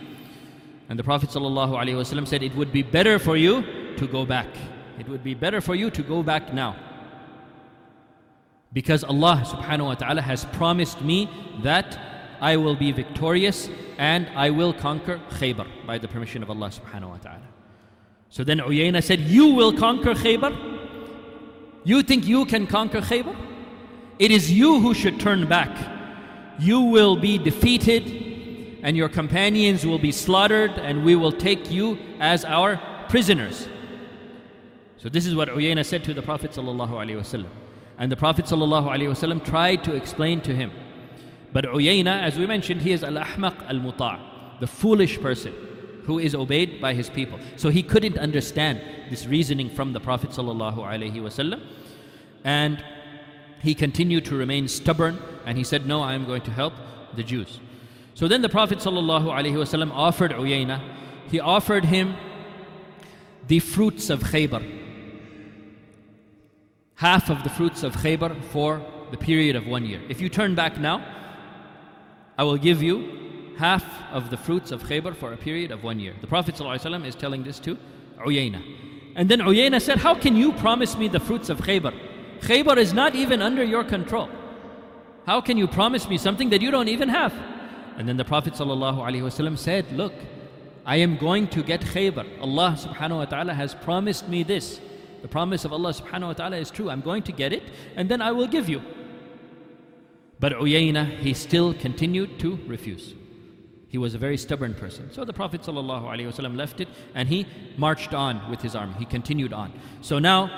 And 0.89 0.97
the 0.97 1.03
Prophet 1.03 1.29
ﷺ 1.29 2.27
said, 2.27 2.41
It 2.41 2.55
would 2.55 2.71
be 2.71 2.81
better 2.81 3.19
for 3.19 3.37
you 3.37 3.95
to 3.97 4.07
go 4.07 4.25
back. 4.25 4.47
It 4.98 5.08
would 5.08 5.24
be 5.24 5.34
better 5.34 5.60
for 5.60 5.74
you 5.74 5.90
to 5.90 6.02
go 6.02 6.22
back 6.22 6.52
now. 6.52 6.76
Because 8.72 9.04
Allah 9.04 9.42
subhanahu 9.46 9.86
wa 9.86 9.94
ta'ala 9.94 10.22
has 10.22 10.44
promised 10.46 11.00
me 11.00 11.28
that 11.62 11.98
I 12.40 12.56
will 12.56 12.74
be 12.74 12.92
victorious 12.92 13.68
and 13.98 14.28
I 14.34 14.50
will 14.50 14.72
conquer 14.72 15.20
Khaybar 15.30 15.68
by 15.86 15.98
the 15.98 16.08
permission 16.08 16.42
of 16.42 16.50
Allah 16.50 16.70
subhanahu 16.70 17.10
wa 17.10 17.16
ta'ala. 17.18 17.48
So 18.30 18.42
then 18.42 18.58
Uyayna 18.58 19.02
said, 19.02 19.20
You 19.20 19.54
will 19.54 19.72
conquer 19.72 20.14
Khaybar? 20.14 20.52
You 21.84 22.02
think 22.02 22.26
you 22.26 22.44
can 22.46 22.66
conquer 22.66 23.00
Khaybar? 23.00 23.36
It 24.18 24.30
is 24.30 24.50
you 24.50 24.80
who 24.80 24.94
should 24.94 25.20
turn 25.20 25.46
back. 25.46 25.76
You 26.58 26.80
will 26.80 27.16
be 27.16 27.38
defeated 27.38 28.80
and 28.82 28.96
your 28.96 29.08
companions 29.08 29.86
will 29.86 29.98
be 29.98 30.12
slaughtered 30.12 30.72
and 30.72 31.04
we 31.04 31.16
will 31.16 31.32
take 31.32 31.70
you 31.70 31.98
as 32.20 32.44
our 32.44 32.80
prisoners. 33.08 33.68
So 35.03 35.07
this 35.07 35.25
is 35.25 35.33
what 35.35 35.47
Uyayna 35.49 35.85
said 35.85 36.03
to 36.05 36.13
the 36.13 36.21
Prophet 36.21 36.51
ﷺ. 36.51 37.45
And 37.97 38.11
the 38.11 38.17
Prophet 38.17 38.45
ﷺ 38.45 39.45
tried 39.45 39.83
to 39.85 39.95
explain 39.95 40.41
to 40.41 40.53
him. 40.55 40.71
But 41.53 41.65
Uyayna, 41.65 42.21
as 42.21 42.37
we 42.37 42.45
mentioned, 42.45 42.81
he 42.81 42.91
is 42.91 43.03
al-ahmaq 43.03 43.67
al-muta' 43.69 44.19
the 44.59 44.67
foolish 44.67 45.19
person 45.21 45.53
who 46.05 46.19
is 46.19 46.35
obeyed 46.35 46.81
by 46.81 46.93
his 46.93 47.09
people. 47.09 47.39
So 47.55 47.69
he 47.69 47.81
couldn't 47.81 48.17
understand 48.17 48.81
this 49.09 49.25
reasoning 49.25 49.69
from 49.69 49.93
the 49.93 49.99
Prophet 49.99 50.31
ﷺ. 50.31 51.61
And 52.43 52.83
he 53.61 53.75
continued 53.75 54.25
to 54.25 54.35
remain 54.35 54.67
stubborn 54.67 55.19
and 55.45 55.57
he 55.57 55.63
said, 55.63 55.85
No, 55.85 56.01
I 56.01 56.13
am 56.13 56.25
going 56.25 56.41
to 56.43 56.51
help 56.51 56.73
the 57.15 57.23
Jews. 57.23 57.59
So 58.15 58.27
then 58.27 58.41
the 58.41 58.49
Prophet 58.49 58.79
ﷺ 58.79 59.91
offered 59.91 60.31
Uyayna, 60.31 60.81
he 61.31 61.39
offered 61.39 61.85
him 61.85 62.15
the 63.47 63.59
fruits 63.59 64.09
of 64.09 64.21
Khaybar 64.21 64.82
half 66.96 67.30
of 67.30 67.42
the 67.42 67.50
fruits 67.50 67.82
of 67.82 67.94
Khaybar 67.96 68.42
for 68.44 68.84
the 69.10 69.16
period 69.16 69.56
of 69.56 69.66
one 69.66 69.84
year. 69.84 70.00
If 70.08 70.20
you 70.20 70.28
turn 70.28 70.54
back 70.54 70.78
now, 70.78 71.04
I 72.38 72.44
will 72.44 72.56
give 72.56 72.82
you 72.82 73.54
half 73.58 73.84
of 74.12 74.30
the 74.30 74.36
fruits 74.36 74.72
of 74.72 74.82
Khaybar 74.82 75.16
for 75.16 75.32
a 75.32 75.36
period 75.36 75.70
of 75.70 75.82
one 75.82 76.00
year. 76.00 76.14
The 76.20 76.26
Prophet 76.26 76.54
ﷺ 76.54 77.04
is 77.04 77.14
telling 77.14 77.44
this 77.44 77.58
to 77.60 77.78
Uyayna. 78.18 78.62
And 79.16 79.28
then 79.28 79.40
Uyayna 79.40 79.80
said, 79.80 79.98
How 79.98 80.14
can 80.14 80.36
you 80.36 80.52
promise 80.52 80.96
me 80.96 81.08
the 81.08 81.20
fruits 81.20 81.48
of 81.48 81.58
Khaybar? 81.58 81.94
Khaybar 82.40 82.76
is 82.76 82.92
not 82.92 83.14
even 83.14 83.40
under 83.42 83.62
your 83.62 83.84
control. 83.84 84.28
How 85.26 85.40
can 85.40 85.56
you 85.56 85.66
promise 85.66 86.08
me 86.08 86.18
something 86.18 86.50
that 86.50 86.60
you 86.60 86.70
don't 86.70 86.88
even 86.88 87.08
have? 87.08 87.32
And 87.96 88.08
then 88.08 88.16
the 88.16 88.24
Prophet 88.24 88.54
ﷺ 88.54 89.58
said, 89.58 89.92
Look, 89.92 90.12
I 90.84 90.96
am 90.96 91.16
going 91.16 91.48
to 91.48 91.62
get 91.62 91.80
Khaybar. 91.80 92.40
Allah 92.40 92.76
subhanahu 92.78 93.18
wa 93.18 93.24
ta'ala 93.24 93.54
has 93.54 93.74
promised 93.74 94.28
me 94.28 94.42
this. 94.42 94.80
The 95.24 95.28
promise 95.28 95.64
of 95.64 95.72
Allah 95.72 95.94
subhanahu 95.94 96.26
wa 96.26 96.32
ta'ala 96.34 96.58
is 96.58 96.70
true. 96.70 96.90
I'm 96.90 97.00
going 97.00 97.22
to 97.22 97.32
get 97.32 97.54
it 97.54 97.62
and 97.96 98.10
then 98.10 98.20
I 98.20 98.30
will 98.30 98.46
give 98.46 98.68
you. 98.68 98.82
But 100.38 100.52
Uyayna, 100.52 101.18
he 101.20 101.32
still 101.32 101.72
continued 101.72 102.38
to 102.40 102.58
refuse. 102.66 103.14
He 103.88 103.96
was 103.96 104.14
a 104.14 104.18
very 104.18 104.36
stubborn 104.36 104.74
person. 104.74 105.10
So 105.14 105.24
the 105.24 105.32
Prophet 105.32 105.62
ﷺ 105.62 106.56
left 106.58 106.82
it 106.82 106.88
and 107.14 107.26
he 107.26 107.46
marched 107.78 108.12
on 108.12 108.50
with 108.50 108.60
his 108.60 108.76
army. 108.76 108.96
He 108.98 109.06
continued 109.06 109.54
on. 109.54 109.72
So 110.02 110.18
now 110.18 110.50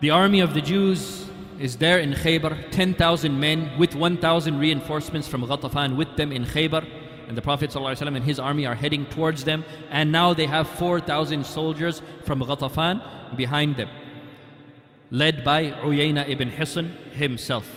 the 0.00 0.10
army 0.10 0.40
of 0.40 0.52
the 0.52 0.60
Jews 0.60 1.30
is 1.60 1.76
there 1.76 2.00
in 2.00 2.12
Khaybar, 2.12 2.72
10,000 2.72 3.38
men 3.38 3.78
with 3.78 3.94
1,000 3.94 4.58
reinforcements 4.58 5.28
from 5.28 5.42
Ghatafan 5.42 5.94
with 5.94 6.16
them 6.16 6.32
in 6.32 6.44
Khaybar. 6.44 6.84
And 7.28 7.36
the 7.36 7.42
Prophet 7.42 7.70
ﷺ 7.70 8.16
and 8.16 8.24
his 8.24 8.38
army 8.38 8.66
are 8.66 8.74
heading 8.74 9.06
towards 9.06 9.44
them. 9.44 9.64
And 9.90 10.12
now 10.12 10.34
they 10.34 10.46
have 10.46 10.68
4,000 10.68 11.44
soldiers 11.44 12.02
from 12.24 12.40
Ghatafan 12.40 13.36
behind 13.36 13.76
them, 13.76 13.88
led 15.10 15.44
by 15.44 15.70
Uyayna 15.70 16.28
ibn 16.28 16.50
Hisn 16.50 16.90
himself. 17.12 17.70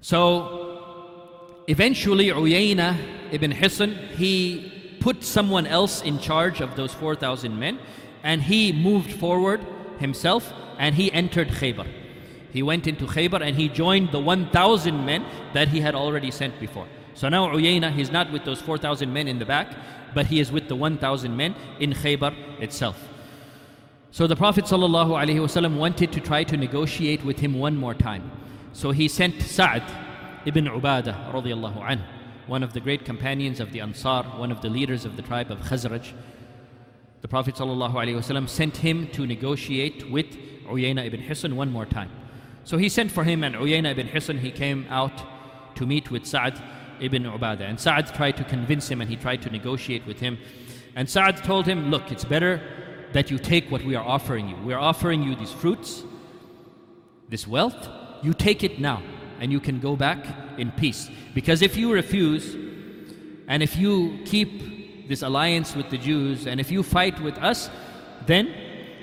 So 0.00 1.62
eventually, 1.66 2.26
Uyayna 2.28 3.32
ibn 3.32 3.52
Hisn, 3.52 3.96
he 4.16 4.96
put 5.00 5.22
someone 5.22 5.66
else 5.66 6.02
in 6.02 6.18
charge 6.18 6.60
of 6.60 6.76
those 6.76 6.94
4,000 6.94 7.58
men 7.58 7.78
and 8.22 8.40
he 8.40 8.72
moved 8.72 9.12
forward 9.12 9.60
himself 9.98 10.50
and 10.78 10.94
he 10.94 11.12
entered 11.12 11.48
Khaybar. 11.48 11.86
He 12.52 12.62
went 12.62 12.86
into 12.86 13.04
Khaybar 13.04 13.42
and 13.42 13.54
he 13.54 13.68
joined 13.68 14.12
the 14.12 14.18
1,000 14.18 15.04
men 15.04 15.26
that 15.52 15.68
he 15.68 15.80
had 15.80 15.94
already 15.94 16.30
sent 16.30 16.58
before. 16.58 16.88
So 17.14 17.28
now 17.28 17.48
Uyayna, 17.48 17.92
he's 17.92 18.10
not 18.10 18.30
with 18.32 18.44
those 18.44 18.60
4,000 18.60 19.12
men 19.12 19.28
in 19.28 19.38
the 19.38 19.44
back, 19.44 19.68
but 20.14 20.26
he 20.26 20.40
is 20.40 20.52
with 20.52 20.68
the 20.68 20.76
1,000 20.76 21.36
men 21.36 21.54
in 21.80 21.92
Khaybar 21.92 22.34
itself. 22.60 23.08
So 24.10 24.26
the 24.26 24.36
Prophet 24.36 24.64
ﷺ 24.64 25.76
wanted 25.76 26.12
to 26.12 26.20
try 26.20 26.44
to 26.44 26.56
negotiate 26.56 27.24
with 27.24 27.40
him 27.40 27.54
one 27.58 27.76
more 27.76 27.94
time. 27.94 28.30
So 28.72 28.90
he 28.90 29.08
sent 29.08 29.42
Sa'd 29.42 29.82
ibn 30.44 30.66
Ubadah 30.66 32.00
one 32.46 32.62
of 32.62 32.72
the 32.74 32.80
great 32.80 33.04
companions 33.04 33.58
of 33.58 33.72
the 33.72 33.80
Ansar, 33.80 34.24
one 34.36 34.52
of 34.52 34.60
the 34.60 34.68
leaders 34.68 35.04
of 35.04 35.16
the 35.16 35.22
tribe 35.22 35.50
of 35.50 35.58
Khazraj, 35.60 36.12
the 37.22 37.28
Prophet 37.28 37.54
ﷺ 37.54 38.48
sent 38.50 38.76
him 38.76 39.06
to 39.12 39.26
negotiate 39.26 40.10
with 40.10 40.26
Uyayna 40.66 41.06
ibn 41.06 41.22
Hisn 41.22 41.54
one 41.54 41.72
more 41.72 41.86
time. 41.86 42.10
So 42.64 42.76
he 42.76 42.90
sent 42.90 43.10
for 43.10 43.24
him, 43.24 43.42
and 43.42 43.54
Uyayna 43.54 43.92
ibn 43.92 44.08
Hisn, 44.08 44.40
he 44.40 44.50
came 44.50 44.86
out 44.90 45.22
to 45.76 45.86
meet 45.86 46.10
with 46.10 46.26
Sa'd 46.26 46.60
ibn 47.00 47.24
Ubadah. 47.24 47.68
And 47.68 47.78
Sa'd 47.78 48.14
tried 48.14 48.36
to 48.36 48.44
convince 48.44 48.88
him 48.88 49.00
and 49.00 49.10
he 49.10 49.16
tried 49.16 49.42
to 49.42 49.50
negotiate 49.50 50.06
with 50.06 50.20
him. 50.20 50.38
And 50.96 51.08
Sa'd 51.08 51.38
told 51.44 51.66
him, 51.66 51.90
Look, 51.90 52.12
it's 52.12 52.24
better 52.24 52.60
that 53.12 53.30
you 53.30 53.38
take 53.38 53.70
what 53.70 53.82
we 53.84 53.94
are 53.94 54.04
offering 54.04 54.48
you. 54.48 54.56
We 54.56 54.72
are 54.72 54.80
offering 54.80 55.22
you 55.22 55.34
these 55.36 55.52
fruits, 55.52 56.02
this 57.28 57.46
wealth. 57.46 57.88
You 58.22 58.34
take 58.34 58.64
it 58.64 58.80
now, 58.80 59.02
and 59.40 59.52
you 59.52 59.60
can 59.60 59.80
go 59.80 59.96
back 59.96 60.26
in 60.58 60.72
peace. 60.72 61.08
Because 61.34 61.62
if 61.62 61.76
you 61.76 61.92
refuse, 61.92 62.54
and 63.46 63.62
if 63.62 63.76
you 63.76 64.18
keep 64.24 65.08
this 65.08 65.22
alliance 65.22 65.76
with 65.76 65.90
the 65.90 65.98
Jews, 65.98 66.46
and 66.46 66.60
if 66.60 66.70
you 66.70 66.82
fight 66.82 67.20
with 67.20 67.36
us, 67.38 67.70
then 68.26 68.52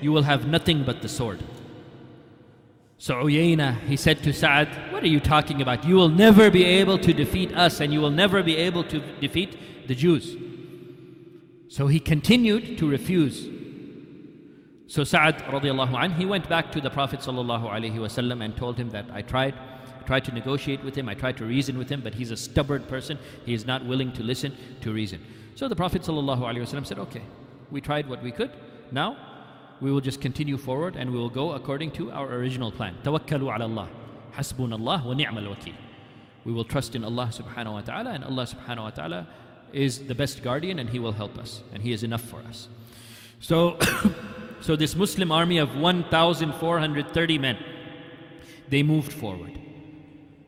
you 0.00 0.12
will 0.12 0.24
have 0.24 0.46
nothing 0.46 0.84
but 0.84 1.00
the 1.00 1.08
sword. 1.08 1.42
So 3.02 3.16
Uyayna, 3.16 3.80
he 3.88 3.96
said 3.96 4.22
to 4.22 4.32
Sa'ad, 4.32 4.92
What 4.92 5.02
are 5.02 5.08
you 5.08 5.18
talking 5.18 5.60
about? 5.60 5.84
You 5.84 5.96
will 5.96 6.08
never 6.08 6.52
be 6.52 6.64
able 6.64 6.98
to 6.98 7.12
defeat 7.12 7.52
us, 7.52 7.80
and 7.80 7.92
you 7.92 8.00
will 8.00 8.12
never 8.12 8.44
be 8.44 8.56
able 8.56 8.84
to 8.84 9.00
defeat 9.20 9.88
the 9.88 9.94
Jews. 9.96 10.36
So 11.66 11.88
he 11.88 11.98
continued 11.98 12.78
to 12.78 12.88
refuse. 12.88 13.48
So 14.86 15.02
Sa'ad 15.02 15.38
radiallahu 15.38 16.00
anh, 16.00 16.12
he 16.12 16.24
went 16.24 16.48
back 16.48 16.70
to 16.70 16.80
the 16.80 16.90
Prophet 16.90 17.18
sallallahu 17.18 17.68
wasallam 17.68 18.40
and 18.44 18.56
told 18.56 18.78
him 18.78 18.90
that 18.90 19.06
I 19.12 19.22
tried, 19.22 19.54
I 19.98 20.04
tried 20.04 20.24
to 20.26 20.32
negotiate 20.32 20.84
with 20.84 20.94
him, 20.94 21.08
I 21.08 21.14
tried 21.14 21.36
to 21.38 21.44
reason 21.44 21.78
with 21.78 21.88
him, 21.88 22.02
but 22.02 22.14
he's 22.14 22.30
a 22.30 22.36
stubborn 22.36 22.84
person. 22.84 23.18
He 23.44 23.52
is 23.52 23.66
not 23.66 23.84
willing 23.84 24.12
to 24.12 24.22
listen 24.22 24.56
to 24.82 24.92
reason. 24.92 25.20
So 25.56 25.66
the 25.66 25.74
Prophet 25.74 26.02
ﷺ 26.02 26.86
said, 26.86 27.00
Okay, 27.00 27.22
we 27.68 27.80
tried 27.80 28.08
what 28.08 28.22
we 28.22 28.30
could. 28.30 28.52
Now 28.92 29.31
we 29.82 29.90
will 29.90 30.00
just 30.00 30.20
continue 30.20 30.56
forward 30.56 30.94
and 30.94 31.10
we 31.10 31.18
will 31.18 31.28
go 31.28 31.52
according 31.52 31.90
to 31.90 32.10
our 32.12 32.32
original 32.32 32.70
plan. 32.70 32.96
Tawakkalu 33.02 33.54
ala 33.54 33.64
Allah. 33.64 33.88
Hasbun 34.36 34.72
Allah 34.72 35.02
wa 35.04 35.12
ni'mal 35.12 35.42
wakil. 35.42 35.74
We 36.44 36.52
will 36.52 36.64
trust 36.64 36.94
in 36.94 37.04
Allah 37.04 37.30
subhanahu 37.32 37.72
wa 37.72 37.80
ta'ala 37.80 38.10
and 38.10 38.24
Allah 38.24 38.46
subhanahu 38.46 38.84
wa 38.84 38.90
ta'ala 38.90 39.26
is 39.72 40.06
the 40.06 40.14
best 40.14 40.42
guardian 40.42 40.78
and 40.78 40.88
He 40.88 41.00
will 41.00 41.12
help 41.12 41.36
us 41.36 41.62
and 41.74 41.82
He 41.82 41.92
is 41.92 42.04
enough 42.04 42.22
for 42.22 42.38
us. 42.48 42.68
So, 43.40 43.76
so 44.60 44.76
this 44.76 44.94
Muslim 44.94 45.32
army 45.32 45.58
of 45.58 45.76
1,430 45.76 47.38
men, 47.38 47.58
they 48.68 48.84
moved 48.84 49.12
forward 49.12 49.58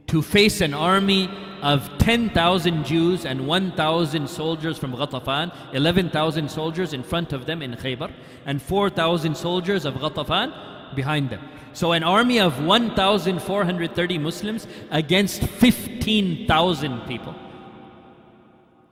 to 0.07 0.23
face 0.23 0.61
an 0.61 0.75
army 0.75 1.31
of 1.63 1.91
10,000 1.99 2.85
Jews 2.85 3.25
and 3.25 3.47
1,000 3.47 4.29
soldiers 4.29 4.77
from 4.77 4.93
Ghatafan, 4.93 5.55
11,000 5.73 6.51
soldiers 6.51 6.93
in 6.93 7.03
front 7.03 7.33
of 7.33 7.47
them 7.47 7.63
in 7.63 7.73
Khaybar, 7.73 8.13
and 8.45 8.61
4,000 8.61 9.35
soldiers 9.35 9.85
of 9.87 9.95
Ghatafan 9.95 10.95
behind 10.95 11.31
them. 11.31 11.41
So 11.73 11.93
an 11.93 12.05
army 12.05 12.39
of 12.39 12.63
1,430 12.63 14.19
Muslims 14.19 14.67
against 14.91 15.43
15,000 15.43 17.01
people. 17.09 17.35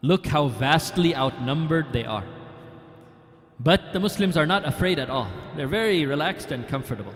Look 0.01 0.27
how 0.27 0.49
vastly 0.49 1.15
outnumbered 1.15 1.93
they 1.93 2.05
are. 2.05 2.25
But 3.61 3.93
the 3.93 4.01
Muslims 4.01 4.37
are 4.37 4.47
not 4.47 4.67
afraid 4.67 4.99
at 4.99 5.11
all. 5.11 5.29
They're 5.57 5.69
very 5.69 6.07
relaxed 6.07 6.51
and 6.51 6.67
comfortable 6.67 7.15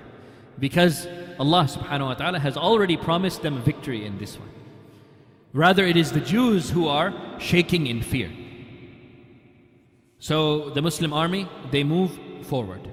because 0.59 1.07
Allah 1.39 1.65
subhanahu 1.65 2.07
wa 2.07 2.15
ta'ala 2.15 2.39
has 2.39 2.57
already 2.57 2.97
promised 2.97 3.43
them 3.43 3.63
victory 3.63 4.05
in 4.05 4.19
this 4.19 4.39
one. 4.39 4.49
Rather, 5.53 5.85
it 5.85 5.97
is 5.97 6.13
the 6.13 6.21
Jews 6.21 6.71
who 6.71 6.89
are 6.89 7.15
shaking 7.39 7.87
in 7.87 8.03
fear. 8.03 8.31
So 10.19 10.71
the 10.71 10.83
Muslim 10.83 11.13
army, 11.13 11.49
they 11.71 11.85
move 11.85 12.19
forward. 12.43 12.89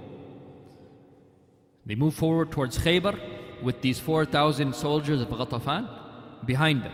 They 1.85 1.95
move 1.95 2.13
forward 2.13 2.51
towards 2.51 2.77
Khaybar 2.77 3.19
with 3.61 3.81
these 3.81 3.99
4,000 3.99 4.75
soldiers 4.75 5.21
of 5.21 5.29
Ghatafan 5.29 6.45
behind 6.45 6.83
them. 6.83 6.93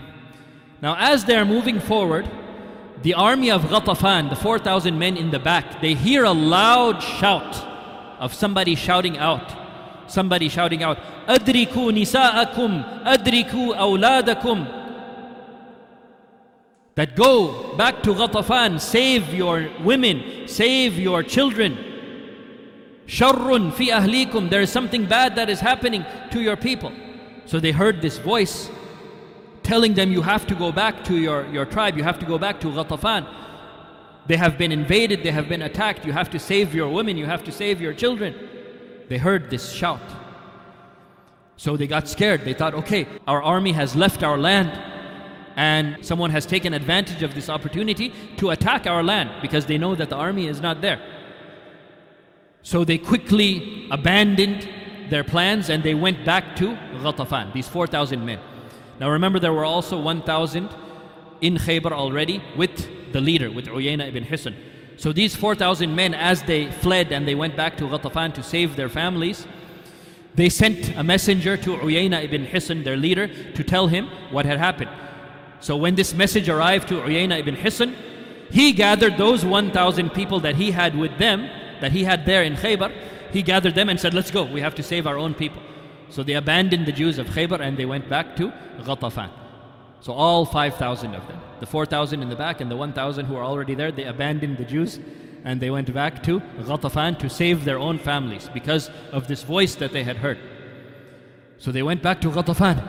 Now, 0.82 0.96
as 0.98 1.26
they 1.26 1.36
are 1.36 1.46
moving 1.46 1.80
forward, 1.80 2.30
the 3.02 3.14
army 3.14 3.52
of 3.52 3.64
Ghatafan, 3.64 4.30
the 4.30 4.36
4,000 4.36 4.98
men 4.98 5.18
in 5.18 5.32
the 5.32 5.40
back, 5.40 5.82
they 5.82 5.94
hear 5.94 6.24
a 6.24 6.32
loud 6.32 7.02
shout 7.02 7.56
of 8.20 8.34
somebody 8.34 8.76
shouting 8.76 9.18
out 9.18 9.56
somebody 10.10 10.50
shouting 10.50 10.84
out, 10.84 10.98
Adriku 11.28 11.92
nisa'akum, 11.94 13.04
Adriku 13.06 13.76
awladakum. 13.76 14.76
That 16.96 17.16
go 17.16 17.78
back 17.78 18.04
to 18.04 18.14
Ghatafan, 18.14 18.80
save 18.82 19.34
your 19.34 19.70
women, 19.82 20.48
save 20.48 21.00
your 21.00 21.24
children. 21.24 21.78
Sharrun 23.08 23.74
fi 23.74 23.90
ahlikum, 23.90 24.50
there 24.50 24.62
is 24.62 24.72
something 24.72 25.06
bad 25.06 25.36
that 25.36 25.50
is 25.50 25.60
happening 25.60 26.06
to 26.32 26.42
your 26.42 26.58
people. 26.58 26.92
So 27.46 27.60
they 27.60 27.72
heard 27.72 28.02
this 28.02 28.18
voice 28.18 28.70
telling 29.64 29.94
them, 29.94 30.12
You 30.12 30.22
have 30.22 30.46
to 30.48 30.56
go 30.56 30.72
back 30.72 31.04
to 31.06 31.16
your, 31.16 31.48
your 31.48 31.66
tribe, 31.66 31.98
you 31.98 32.04
have 32.04 32.20
to 32.20 32.26
go 32.26 32.38
back 32.38 32.60
to 32.62 32.68
Ghatafan. 32.68 33.28
They 34.28 34.38
have 34.38 34.58
been 34.58 34.72
invaded, 34.72 35.24
they 35.24 35.32
have 35.32 35.50
been 35.50 35.64
attacked, 35.64 36.06
you 36.06 36.12
have 36.12 36.30
to 36.32 36.40
save 36.40 36.76
your 36.76 36.90
women, 36.90 37.18
you 37.18 37.26
have 37.26 37.44
to 37.46 37.52
save 37.52 37.82
your 37.82 37.94
children. 37.94 38.36
They 39.10 39.18
heard 39.18 39.50
this 39.50 39.74
shout. 39.74 40.02
So 41.58 41.76
they 41.76 41.88
got 41.88 42.08
scared. 42.08 42.46
They 42.46 42.54
thought, 42.54 42.74
okay, 42.74 43.06
our 43.28 43.42
army 43.44 43.74
has 43.74 43.96
left 43.96 44.24
our 44.24 44.38
land 44.38 44.72
and 45.58 46.06
someone 46.06 46.30
has 46.30 46.46
taken 46.46 46.74
advantage 46.74 47.22
of 47.22 47.36
this 47.36 47.50
opportunity 47.50 48.14
to 48.38 48.52
attack 48.52 48.88
our 48.88 49.04
land 49.04 49.30
because 49.42 49.66
they 49.66 49.78
know 49.78 49.94
that 49.96 50.10
the 50.10 50.16
army 50.16 50.48
is 50.48 50.62
not 50.62 50.80
there. 50.80 51.02
So 52.62 52.86
they 52.86 52.98
quickly 52.98 53.88
abandoned 53.92 54.70
their 55.10 55.24
plans 55.24 55.70
and 55.70 55.84
they 55.84 55.96
went 55.96 56.24
back 56.24 56.56
to 56.58 56.78
Ghatafan, 57.04 57.52
these 57.52 57.68
4,000 57.68 58.24
men. 58.24 58.40
Now 59.00 59.10
remember, 59.10 59.40
there 59.40 59.54
were 59.54 59.66
also 59.66 60.00
1,000 60.00 60.70
in 61.42 61.58
Khaybar 61.58 61.92
already 61.92 62.42
with 62.56 63.12
the 63.12 63.20
leader, 63.20 63.50
with 63.52 63.66
Uyayna 63.66 64.08
ibn 64.08 64.24
Hisn. 64.24 64.56
So 65.00 65.14
these 65.14 65.34
4,000 65.34 65.96
men, 65.96 66.14
as 66.14 66.44
they 66.44 66.70
fled 66.70 67.14
and 67.14 67.26
they 67.26 67.34
went 67.34 67.56
back 67.56 67.78
to 67.78 67.86
Ghatafan 67.86 68.34
to 68.34 68.44
save 68.44 68.76
their 68.76 68.90
families, 68.90 69.48
they 70.36 70.50
sent 70.50 70.94
a 70.98 71.04
messenger 71.06 71.56
to 71.56 71.78
Uyayna 71.78 72.22
ibn 72.26 72.46
Hisn, 72.46 72.84
their 72.84 72.98
leader, 72.98 73.28
to 73.54 73.64
tell 73.64 73.88
him 73.88 74.10
what 74.30 74.46
had 74.46 74.58
happened. 74.58 74.90
So 75.62 75.78
when 75.78 75.96
this 75.96 76.14
message 76.14 76.50
arrived 76.50 76.90
to 76.90 76.96
Uyayna 76.96 77.40
ibn 77.40 77.56
Hisn, 77.56 77.96
he 78.52 78.74
gathered 78.74 79.18
those 79.18 79.46
1,000 79.46 80.10
people 80.10 80.42
that 80.42 80.56
he 80.56 80.72
had 80.72 80.98
with 80.98 81.18
them, 81.18 81.50
that 81.80 81.94
he 81.94 82.04
had 82.04 82.26
there 82.26 82.44
in 82.44 82.58
Khaybar, 82.58 82.92
he 83.32 83.42
gathered 83.42 83.76
them 83.76 83.88
and 83.88 83.98
said, 83.98 84.14
Let's 84.14 84.32
go, 84.32 84.44
we 84.44 84.60
have 84.60 84.76
to 84.76 84.84
save 84.84 85.08
our 85.08 85.18
own 85.18 85.34
people. 85.34 85.62
So 86.10 86.24
they 86.24 86.34
abandoned 86.34 86.86
the 86.86 86.92
Jews 86.92 87.20
of 87.20 87.28
Khaybar 87.28 87.62
and 87.62 87.78
they 87.78 87.86
went 87.86 88.10
back 88.10 88.36
to 88.36 88.52
Ghatafan. 88.80 89.30
So 90.02 90.14
all 90.14 90.46
5,000 90.46 91.14
of 91.14 91.28
them, 91.28 91.40
the 91.60 91.66
4,000 91.66 92.22
in 92.22 92.30
the 92.30 92.36
back 92.36 92.62
and 92.62 92.72
the 92.72 92.78
1,000 92.78 93.26
who 93.26 93.36
are 93.36 93.44
already 93.44 93.76
there, 93.76 93.92
they 93.92 94.06
abandoned 94.06 94.58
the 94.58 94.66
Jews 94.66 95.00
and 95.44 95.60
they 95.60 95.70
went 95.70 95.94
back 95.94 96.24
to 96.24 96.40
Ghatafan 96.40 97.20
to 97.20 97.30
save 97.30 97.66
their 97.66 97.80
own 97.80 98.00
families 98.00 98.50
because 98.54 98.90
of 99.12 99.28
this 99.28 99.44
voice 99.44 99.76
that 99.76 99.92
they 99.92 100.04
had 100.04 100.18
heard. 100.18 100.40
So 101.58 101.72
they 101.72 101.84
went 101.84 102.02
back 102.02 102.22
to 102.22 102.30
Ghatafan, 102.30 102.88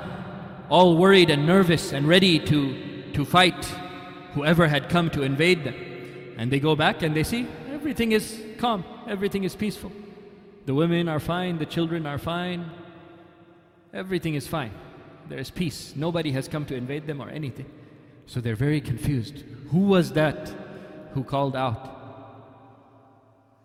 all 0.68 0.96
worried 0.96 1.30
and 1.30 1.46
nervous 1.46 1.92
and 1.92 2.06
ready 2.06 2.38
to, 2.38 3.12
to 3.12 3.24
fight 3.24 3.64
whoever 4.34 4.68
had 4.68 4.88
come 4.88 5.10
to 5.10 5.22
invade 5.22 5.64
them. 5.64 5.74
And 6.38 6.50
they 6.50 6.60
go 6.60 6.76
back 6.76 7.02
and 7.02 7.14
they 7.14 7.24
see 7.24 7.46
everything 7.72 8.12
is 8.12 8.40
calm, 8.58 8.84
everything 9.08 9.44
is 9.44 9.56
peaceful. 9.56 9.92
The 10.66 10.74
women 10.74 11.08
are 11.08 11.20
fine, 11.20 11.58
the 11.58 11.66
children 11.66 12.06
are 12.06 12.18
fine, 12.18 12.70
everything 13.92 14.34
is 14.34 14.46
fine. 14.46 14.70
There 15.28 15.38
is 15.38 15.50
peace. 15.50 15.94
Nobody 15.96 16.32
has 16.32 16.48
come 16.48 16.64
to 16.66 16.74
invade 16.74 17.06
them 17.06 17.20
or 17.20 17.28
anything. 17.28 17.66
So 18.26 18.40
they're 18.40 18.56
very 18.56 18.80
confused. 18.80 19.44
Who 19.70 19.80
was 19.80 20.12
that 20.12 20.52
who 21.14 21.24
called 21.24 21.56
out? 21.56 21.96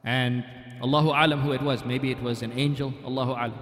And 0.04 0.44
Allahu 0.82 1.10
Alam 1.10 1.42
who 1.42 1.52
it 1.52 1.62
was. 1.62 1.86
Maybe 1.86 2.12
it 2.12 2.22
was 2.22 2.42
an 2.42 2.52
angel, 2.54 2.94
Allahu 3.04 3.32
Alam. 3.32 3.60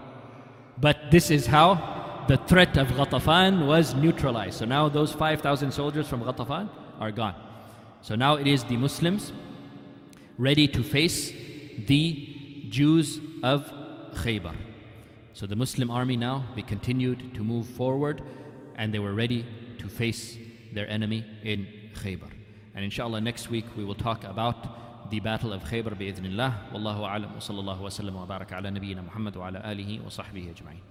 But 0.77 1.11
this 1.11 1.29
is 1.31 1.45
how 1.45 2.25
the 2.27 2.37
threat 2.37 2.77
of 2.77 2.87
Ghatafan 2.87 3.67
was 3.67 3.93
neutralized. 3.93 4.59
So 4.59 4.65
now 4.65 4.89
those 4.89 5.11
5,000 5.13 5.71
soldiers 5.71 6.07
from 6.07 6.21
Ghatafan 6.23 6.69
are 6.99 7.11
gone. 7.11 7.35
So 8.01 8.15
now 8.15 8.35
it 8.35 8.47
is 8.47 8.63
the 8.63 8.77
Muslims 8.77 9.31
ready 10.37 10.67
to 10.67 10.83
face 10.83 11.31
the 11.87 12.67
Jews 12.69 13.19
of 13.43 13.71
Khaybar. 14.15 14.55
So 15.33 15.47
the 15.47 15.55
Muslim 15.55 15.89
army 15.89 16.15
now, 16.15 16.45
they 16.55 16.61
continued 16.61 17.33
to 17.33 17.43
move 17.43 17.67
forward 17.67 18.21
and 18.75 18.93
they 18.93 18.99
were 18.99 19.13
ready 19.13 19.45
to 19.79 19.87
face 19.87 20.37
their 20.73 20.87
enemy 20.89 21.25
in 21.43 21.67
Khaybar. 21.95 22.29
And 22.75 22.85
inshallah 22.85 23.19
next 23.21 23.49
week 23.49 23.65
we 23.75 23.83
will 23.83 23.95
talk 23.95 24.23
about 24.23 25.09
the 25.09 25.19
battle 25.19 25.51
of 25.51 25.63
Khaybar 25.63 25.97
bi'idhnillah. 25.97 26.71
Wallahu 26.71 27.01
a'lam 27.01 27.33
wa 27.33 27.39
sallallahu 27.39 27.79
wa 27.79 27.89
sallam 27.89 28.13
wa 28.13 28.25
baraka 28.25 28.57
ala 28.57 28.69
nabiyyina 28.69 29.03
Muhammad 29.03 29.35
wa 29.35 29.47
ala 29.47 29.59
alihi 29.61 30.01
wa 30.03 30.09
sahbihi 30.09 30.53
ajma'in. 30.55 30.81